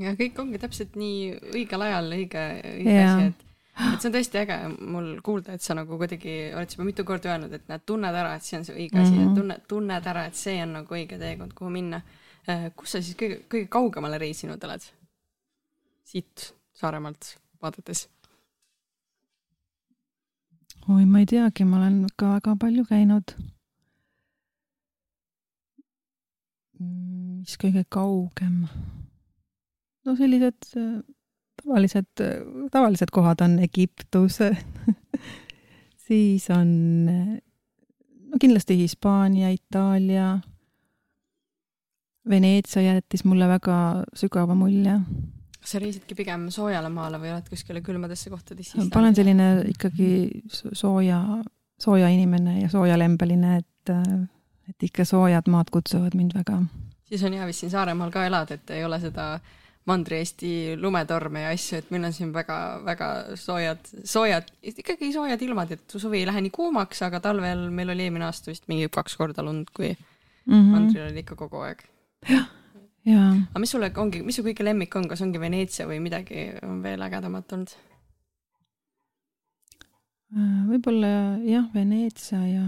[0.00, 2.46] ja kõik ongi täpselt nii õigel ajal õige,
[2.78, 3.10] õige ja.
[3.14, 3.44] asi, et
[3.74, 4.56] et see on tõesti äge
[4.86, 8.36] mul kuulda, et sa nagu kuidagi oled juba mitu korda öelnud, et näed, tunned ära,
[8.38, 9.38] et see on see õige asi mm, -hmm.
[9.38, 12.02] tunned, tunned ära, et see on nagu õige teekond, kuhu minna.
[12.48, 14.90] Äh, kus sa siis kõige, kõige kaugemale reisinud oled?
[16.04, 18.08] siit Saaremaalt vaadates?
[20.88, 23.34] oi, ma ei teagi, ma olen ka väga palju käinud.
[27.40, 28.64] Mis kõige kaugem?
[30.04, 31.00] no sellised äh,
[31.62, 32.24] tavalised,
[32.72, 34.40] tavalised kohad on Egiptus
[36.08, 36.70] siis on
[38.34, 40.38] no kindlasti Hispaania, Itaalia.
[42.28, 43.78] Veneetsia jättis mulle väga
[44.16, 44.98] sügava mulje.
[45.60, 48.78] kas sa reisidki pigem soojale maale või oled kuskile külmadesse kohtadesse?
[48.80, 50.08] ma olen selline ikkagi
[50.48, 51.20] sooja,
[51.80, 53.92] sooja inimene ja soojalembeline, et,
[54.68, 56.62] et ikka soojad maad kutsuvad mind väga.
[57.08, 59.38] siis on hea vist siin Saaremaal ka elada, et ei ole seda
[59.84, 65.96] Mandri-Eesti lumetorme ja asju, et meil on siin väga-väga soojad, soojad, ikkagi soojad ilmad, et
[66.00, 69.44] suvi ei lähe nii kuumaks, aga talvel meil oli eelmine aasta vist mingi kaks korda
[69.44, 70.70] lund, kui mm -hmm.
[70.72, 71.84] mandril oli ikka kogu aeg.
[72.30, 72.48] jah,
[73.04, 73.30] jaa.
[73.50, 76.82] aga mis sulle ongi, mis su kõige lemmik on, kas ongi Veneetsia või midagi on
[76.82, 77.76] veel ägedamat olnud?
[80.34, 82.64] Äh, võib-olla jah, Veneetsia ja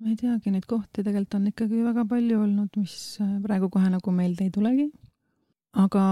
[0.00, 3.90] ma ei teagi, neid kohti tegelikult on ikkagi väga palju olnud, mis äh, praegu kohe
[3.92, 4.88] nagu meelde ei tulegi.
[5.76, 6.02] aga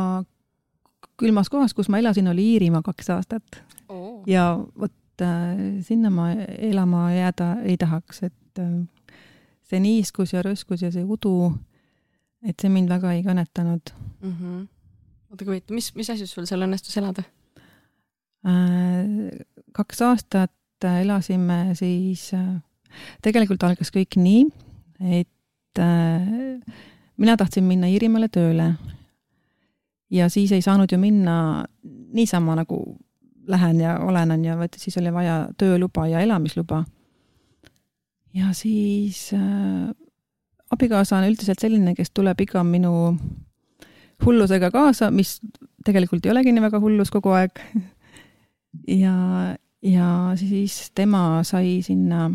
[1.18, 4.22] külmas kohas, kus ma elasin, oli Iirimaa kaks aastat oh..
[4.28, 9.16] ja vot äh, sinna ma elama jääda ei tahaks, et äh,
[9.68, 11.52] see niiskus ja rõskus ja see udu,
[12.44, 14.36] et see mind väga ei kõnetanud mm.
[14.36, 14.62] -hmm.
[15.32, 17.24] oota, kui mis, mis asjus sul seal õnnestus elada
[18.44, 19.42] äh,?
[19.72, 22.58] kaks aastat elasime siis äh,
[23.22, 24.44] tegelikult algas kõik nii,
[25.20, 26.60] et äh,
[27.16, 28.74] mina tahtsin minna Iirimaale tööle.
[30.10, 31.64] ja siis ei saanud ju minna
[32.12, 32.98] niisama nagu
[33.48, 36.84] lähen ja olen, on ju, vaid siis oli vaja tööluba ja elamisluba.
[38.34, 39.90] ja siis äh,
[40.70, 43.18] abikaasa on üldiselt selline, kes tuleb iga minu
[44.24, 45.38] hullusega kaasa, mis
[45.84, 47.60] tegelikult ei olegi nii väga hullus kogu aeg.
[49.04, 49.14] ja,
[49.82, 52.28] ja siis tema sai sinna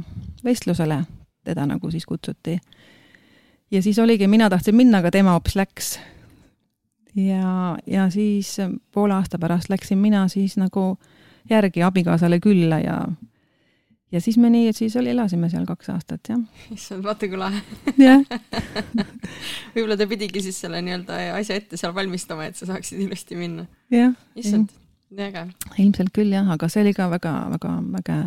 [0.45, 1.03] vestlusele,
[1.43, 2.59] teda nagu siis kutsuti.
[3.71, 5.99] ja siis oligi, mina tahtsin minna, aga tema hoopis läks.
[7.15, 8.57] ja, ja siis
[8.91, 10.97] poole aasta pärast läksin mina siis nagu
[11.49, 13.07] järgi abikaasale külla ja
[14.11, 16.39] ja siis me nii, et siis oli, elasime seal kaks aastat, jah.
[16.71, 17.61] issand, vaata kui lahe.
[17.97, 18.21] jah
[19.73, 23.65] võib-olla ta pidigi siis selle nii-öelda asja ette seal valmistama, et sa saaksid ilusti minna.
[23.91, 24.13] jah.
[24.35, 24.71] issand
[25.13, 25.43] nii äge.
[25.81, 28.19] ilmselt küll jah, aga see oli ka väga-väga äge, äge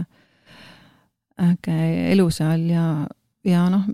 [1.39, 2.87] elu seal ja,
[3.45, 3.85] ja noh,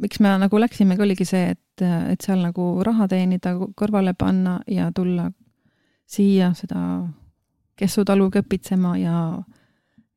[0.00, 4.90] miks me nagu läksimegi, oligi see, et, et seal nagu raha teenida, kõrvale panna ja
[4.94, 5.30] tulla
[6.06, 7.04] siia seda
[7.74, 9.20] Kessu-talu köpitsema ja,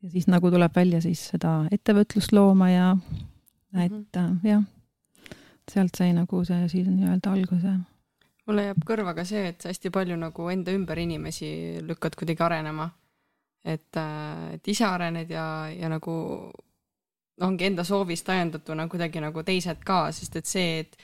[0.03, 2.91] ja siis nagu tuleb välja siis seda ettevõtlust looma ja
[3.73, 4.39] et mm -hmm.
[4.43, 4.63] jah,
[5.71, 7.73] sealt sai nagu see siis nii-öelda alguse
[8.47, 11.49] mulle jääb kõrva ka see, et sa hästi palju nagu enda ümber inimesi
[11.83, 12.89] lükkad kuidagi arenema.
[13.65, 16.13] et, äh, et ise arened ja, ja nagu
[17.41, 20.95] ongi enda soovist ajendatuna kuidagi nagu teised ka, sest et see, et,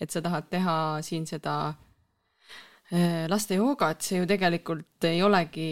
[0.00, 1.56] et sa tahad teha siin seda
[2.92, 5.68] äh, laste joogat, see ju tegelikult ei olegi,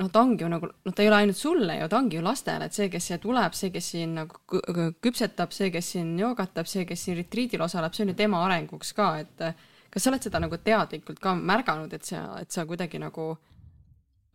[0.00, 2.24] noh, ta ongi ju nagu, noh, ta ei ole ainult sulle ju, ta ongi ju
[2.24, 4.62] lastele, et see, kes siia tuleb, see, kes siin nagu
[5.04, 8.94] küpsetab, see, kes siin joogatab, see, kes siin retriidil osaleb, see on ju tema arenguks
[8.96, 9.46] ka, et
[9.90, 13.34] kas sa oled seda nagu teadlikult ka märganud, et sa, et sa kuidagi nagu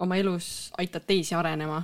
[0.05, 1.81] oma elus aitad teisi arenema?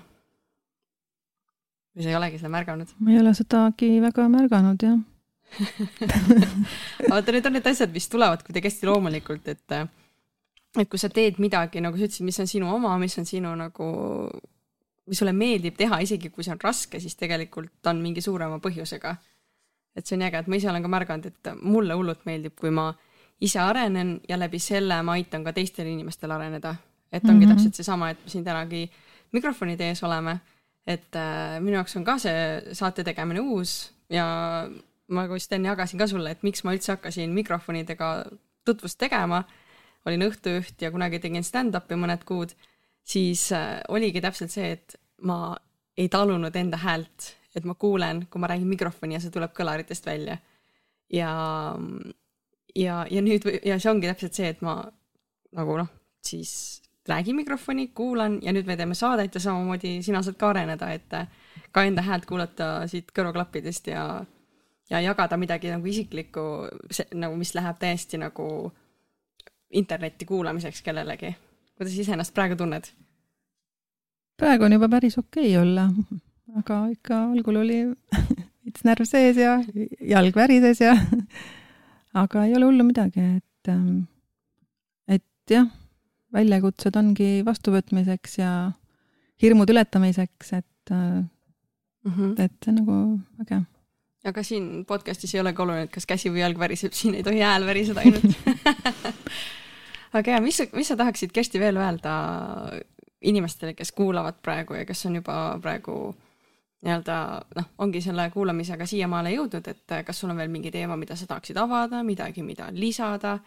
[1.95, 2.93] Või sa ei olegi seda märganud?
[2.99, 4.99] ma ei ole sedagi väga märganud, jah
[7.11, 9.75] vaata, need on need asjad, mis tulevad kuidagi hästi loomulikult, et
[10.79, 13.51] et kui sa teed midagi, nagu sa ütlesid, mis on sinu oma, mis on sinu
[13.59, 13.87] nagu,
[15.09, 19.15] mis sulle meeldib teha, isegi kui see on raske, siis tegelikult on mingi suurema põhjusega.
[19.95, 22.71] et see on äge, et ma ise olen ka märganud, et mulle hullult meeldib, kui
[22.71, 22.93] ma
[23.43, 26.75] ise arenen ja läbi selle ma aitan ka teistel inimestel areneda.
[27.11, 27.55] et ongi mm -hmm.
[27.55, 28.89] täpselt seesama, et me siin tänagi
[29.31, 30.39] mikrofonide ees oleme,
[30.88, 34.25] et äh, minu jaoks on ka see saate tegemine uus ja
[35.11, 38.11] ma vist enne jagasin ka sulle, et miks ma üldse hakkasin mikrofonidega
[38.65, 39.43] tutvust tegema.
[40.05, 42.55] olin õhtujuht ja kunagi tegin stand-up'i mõned kuud,
[43.05, 45.53] siis äh, oligi täpselt see, et ma
[45.97, 50.05] ei talunud enda häält, et ma kuulen, kui ma räägin mikrofoni ja see tuleb kõlaritest
[50.05, 50.39] välja.
[51.13, 51.32] ja,
[52.75, 54.79] ja, ja nüüd ja see ongi täpselt see, et ma
[55.53, 55.91] nagu noh,
[56.25, 60.91] siis räägin mikrofoni, kuulan ja nüüd me teeme saadet ja samamoodi sina saad ka areneda,
[60.93, 61.27] et äh,
[61.71, 64.05] ka enda häält kuulata siit kõrvaklappidest ja
[64.91, 66.41] ja jagada midagi nagu isiklikku,
[67.15, 68.71] nagu mis läheb täiesti nagu
[69.71, 71.35] internetti kuulamiseks kellelegi.
[71.77, 72.91] kuidas ise ennast praegu tunned?
[74.37, 75.87] praegu on juba päris okei okay olla,
[76.57, 77.79] aga ikka algul oli
[78.65, 79.59] veits närv sees ja
[80.15, 80.95] jalg värises ja
[82.23, 84.03] aga ei ole hullu midagi, et, ähm,
[85.07, 85.69] et jah,
[86.34, 88.51] väljakutsed ongi vastuvõtmiseks ja
[89.41, 91.27] hirmude ületamiseks, et mm,
[92.05, 92.34] -hmm.
[92.38, 92.97] et see on nagu
[93.43, 93.61] äge.
[94.25, 97.41] Aga siin podcast'is ei olegi oluline, et kas käsi või jalg väriseb, siin ei tohi
[97.41, 98.23] hääl väriseda ainult.
[100.17, 102.11] Aga ja mis, mis sa tahaksid, Kersti, veel öelda
[103.21, 106.15] inimestele, kes kuulavad praegu ja kes on juba praegu
[106.82, 107.15] nii-öelda
[107.55, 111.27] noh, ongi selle kuulamisega siiamaale jõudnud, et kas sul on veel mingi teema, mida sa
[111.29, 113.39] tahaksid avada, midagi, mida lisada,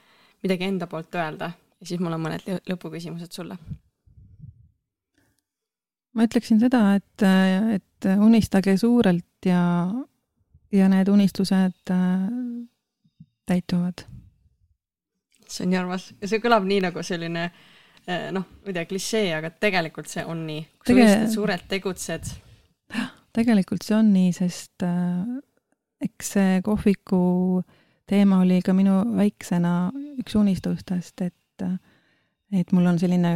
[0.42, 1.50] midagi enda poolt öelda
[1.80, 3.58] ja siis mul on mõned lõpuküsimused sulle.
[6.14, 7.26] ma ütleksin seda, et,
[7.76, 9.62] et unistage suurelt ja
[10.74, 12.28] ja need unistused äh,
[13.46, 14.06] täituvad.
[15.48, 18.86] see on nii armas ja see kõlab nii nagu selline äh, noh, ma ei tea,
[18.90, 20.64] klišee, aga tegelikult see on nii.
[20.80, 21.04] kui Tege...
[21.04, 22.32] sa unistad suurelt, tegutsed.
[23.36, 25.22] tegelikult see on nii, sest äh,
[26.04, 27.62] eks see kohviku
[28.10, 31.76] teema oli ka minu väiksena üks unistustest, et, äh,
[32.52, 33.34] et mul on selline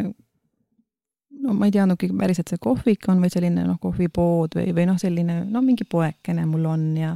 [1.43, 4.99] no ma ei teadnudki päriselt see kohvik on või selline noh, kohvipood või, või noh,
[5.01, 7.15] selline no mingi poekene mul on ja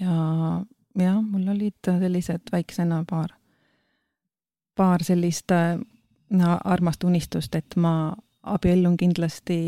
[0.00, 0.14] ja
[1.00, 3.32] jah, mul olid sellised väiksena paar,
[4.76, 8.14] paar sellist no, armast unistust, et ma
[8.46, 9.58] abiellun kindlasti,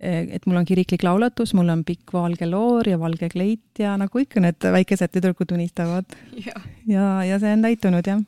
[0.00, 4.20] et mul on kiriklik laulatus, mul on pikk valge loor ja valge kleit ja nagu
[4.20, 6.18] ikka need väikesed tüdrukud unistavad.
[6.36, 8.24] ja, ja, ja see on täitunud, jah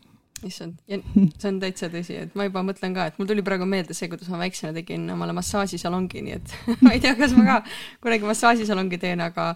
[0.46, 3.96] issand, see on täitsa tõsi, et ma juba mõtlen ka, et mul tuli praegu meelde
[3.96, 7.58] see, kuidas ma väiksena tegin omale massaažisalongi, nii et ma ei tea, kas ma ka
[8.04, 9.52] kunagi massaažisalongi teen, aga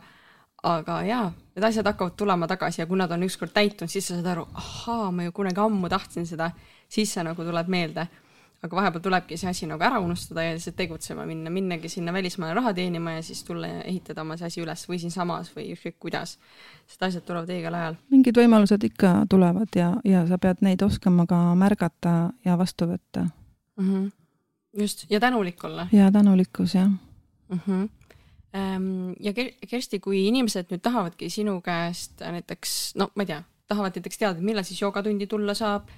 [0.62, 1.24] aga jaa,
[1.56, 4.46] need asjad hakkavad tulema tagasi ja kui nad on ükskord täitunud, siis sa saad aru,
[4.58, 6.52] ahaa, ma ju kunagi ammu tahtsin seda,
[6.90, 8.06] siis see nagu tuleb meelde.
[8.62, 12.54] Aga vahepeal tulebki see asi nagu ära unustada ja lihtsalt tegutsema minna, minnagi sinna välismaale
[12.54, 15.98] raha teenima ja siis tulla ja ehitada oma see asi üles või siinsamas või ükskõik
[16.06, 16.36] kuidas.
[16.86, 17.96] sest asjad tulevad õigel ajal.
[18.10, 23.26] mingid võimalused ikka tulevad ja, ja sa pead neid oskama ka märgata ja vastu võtta
[23.26, 23.88] mm.
[23.88, 24.12] -hmm.
[24.82, 25.88] just, ja tänulik olla.
[25.92, 27.58] ja tänulikkus, jah mm.
[27.66, 27.88] -hmm
[29.20, 29.32] ja
[29.68, 34.40] Kersti, kui inimesed nüüd tahavadki sinu käest näiteks, no ma ei tea, tahavad näiteks teada,
[34.44, 35.88] millal siis joogatundi tulla saab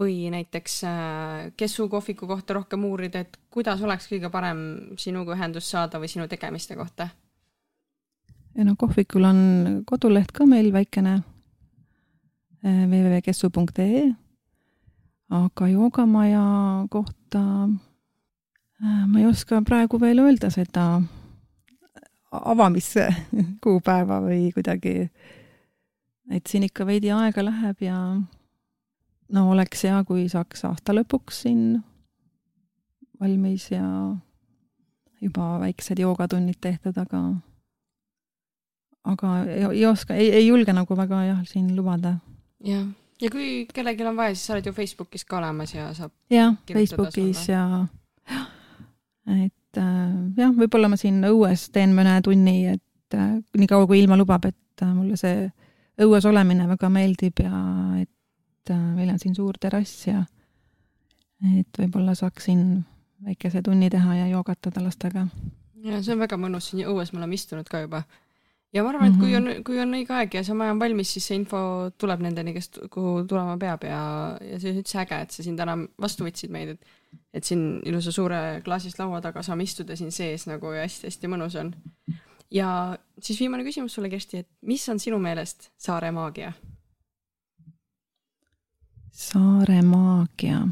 [0.00, 4.58] või näiteks äh, Kessu kohviku kohta rohkem uurida, et kuidas oleks kõige parem
[4.98, 7.08] sinuga ühendust saada või sinu tegemiste kohta?
[8.54, 9.38] no kohvikul on
[9.86, 11.14] koduleht ka meil väikene
[12.64, 14.04] äh, www.kessu.ee,
[15.34, 16.44] aga joogamaja
[16.90, 21.02] kohta äh, ma ei oska praegu veel öelda seda
[22.34, 25.10] avamiskuupäeva või kuidagi,
[26.34, 27.98] et siin ikka veidi aega läheb ja
[29.34, 31.64] no oleks hea, kui saaks aasta lõpuks siin
[33.20, 33.84] valmis ja
[35.22, 37.22] juba väiksed joogatunnid tehtud, aga
[39.04, 42.16] aga ei, ei oska, ei, ei julge nagu väga jah, siin lubada.
[42.64, 42.86] jah,
[43.20, 46.56] ja kui kellelgi on vaja, siis sa oled ju Facebookis ka olemas ja saab jah,
[46.70, 47.58] Facebookis sulle.
[47.58, 48.40] ja
[49.44, 54.18] et äh, jah, võib-olla ma siin õues teen mõne tunni, et äh, niikaua kui ilma
[54.20, 55.46] lubab, et äh, mulle see
[56.04, 57.60] õues olemine väga meeldib ja
[58.00, 58.10] et
[58.72, 60.24] meil on siin suur terrass ja
[61.58, 62.84] et võib-olla saaksin
[63.24, 65.26] väikese tunni teha ja joogatada lastega.
[65.84, 68.02] ja see on väga mõnus, siin õues me oleme istunud ka juba.
[68.72, 69.38] ja ma arvan, et kui mhm.
[69.40, 71.60] on, kui on õige aeg ja see maja on valmis, siis see info
[72.00, 74.02] tuleb nendeni, kes, kuhu tulema peab ja,
[74.40, 76.92] ja see on üldse äge, et sa siin täna vastu võtsid meid, et
[77.34, 81.54] et siin ilusa suure klaasist laua taga saame istuda siin sees nagu ja hästi-hästi mõnus
[81.60, 81.70] on.
[82.50, 82.68] ja
[83.22, 86.52] siis viimane küsimus sulle, Kersti, et mis on sinu meelest saare maagia?
[89.14, 90.66] Saare maagia.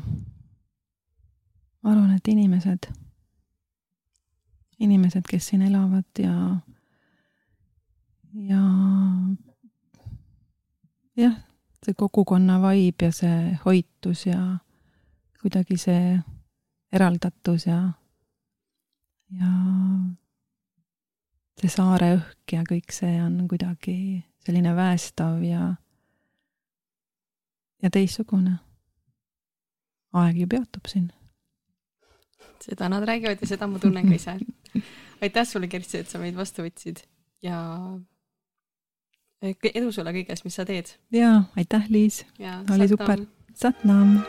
[1.82, 2.88] ma arvan, et inimesed,
[4.78, 6.34] inimesed, kes siin elavad ja,
[8.34, 8.62] ja
[11.18, 11.36] jah,
[11.82, 14.40] see kogukonna vaib ja see hoitus ja
[15.42, 16.18] kuidagi see
[16.92, 17.80] eraldatus ja,
[19.38, 19.52] ja
[21.58, 23.96] see saare õhk ja kõik see on kuidagi
[24.42, 25.72] selline väestav ja
[27.82, 28.58] ja teistsugune.
[30.12, 31.12] aeg ju peatub siin.
[32.62, 34.38] seda nad räägivad ja seda ma tunnen ka ise.
[35.22, 37.04] aitäh sulle, Kersti, et sa meid vastu võtsid
[37.42, 37.58] ja
[39.74, 40.96] edu sulle kõiges, mis sa teed.
[41.12, 42.24] ja aitäh, Liis.
[42.70, 43.26] oli super.
[43.54, 44.22] Satnam.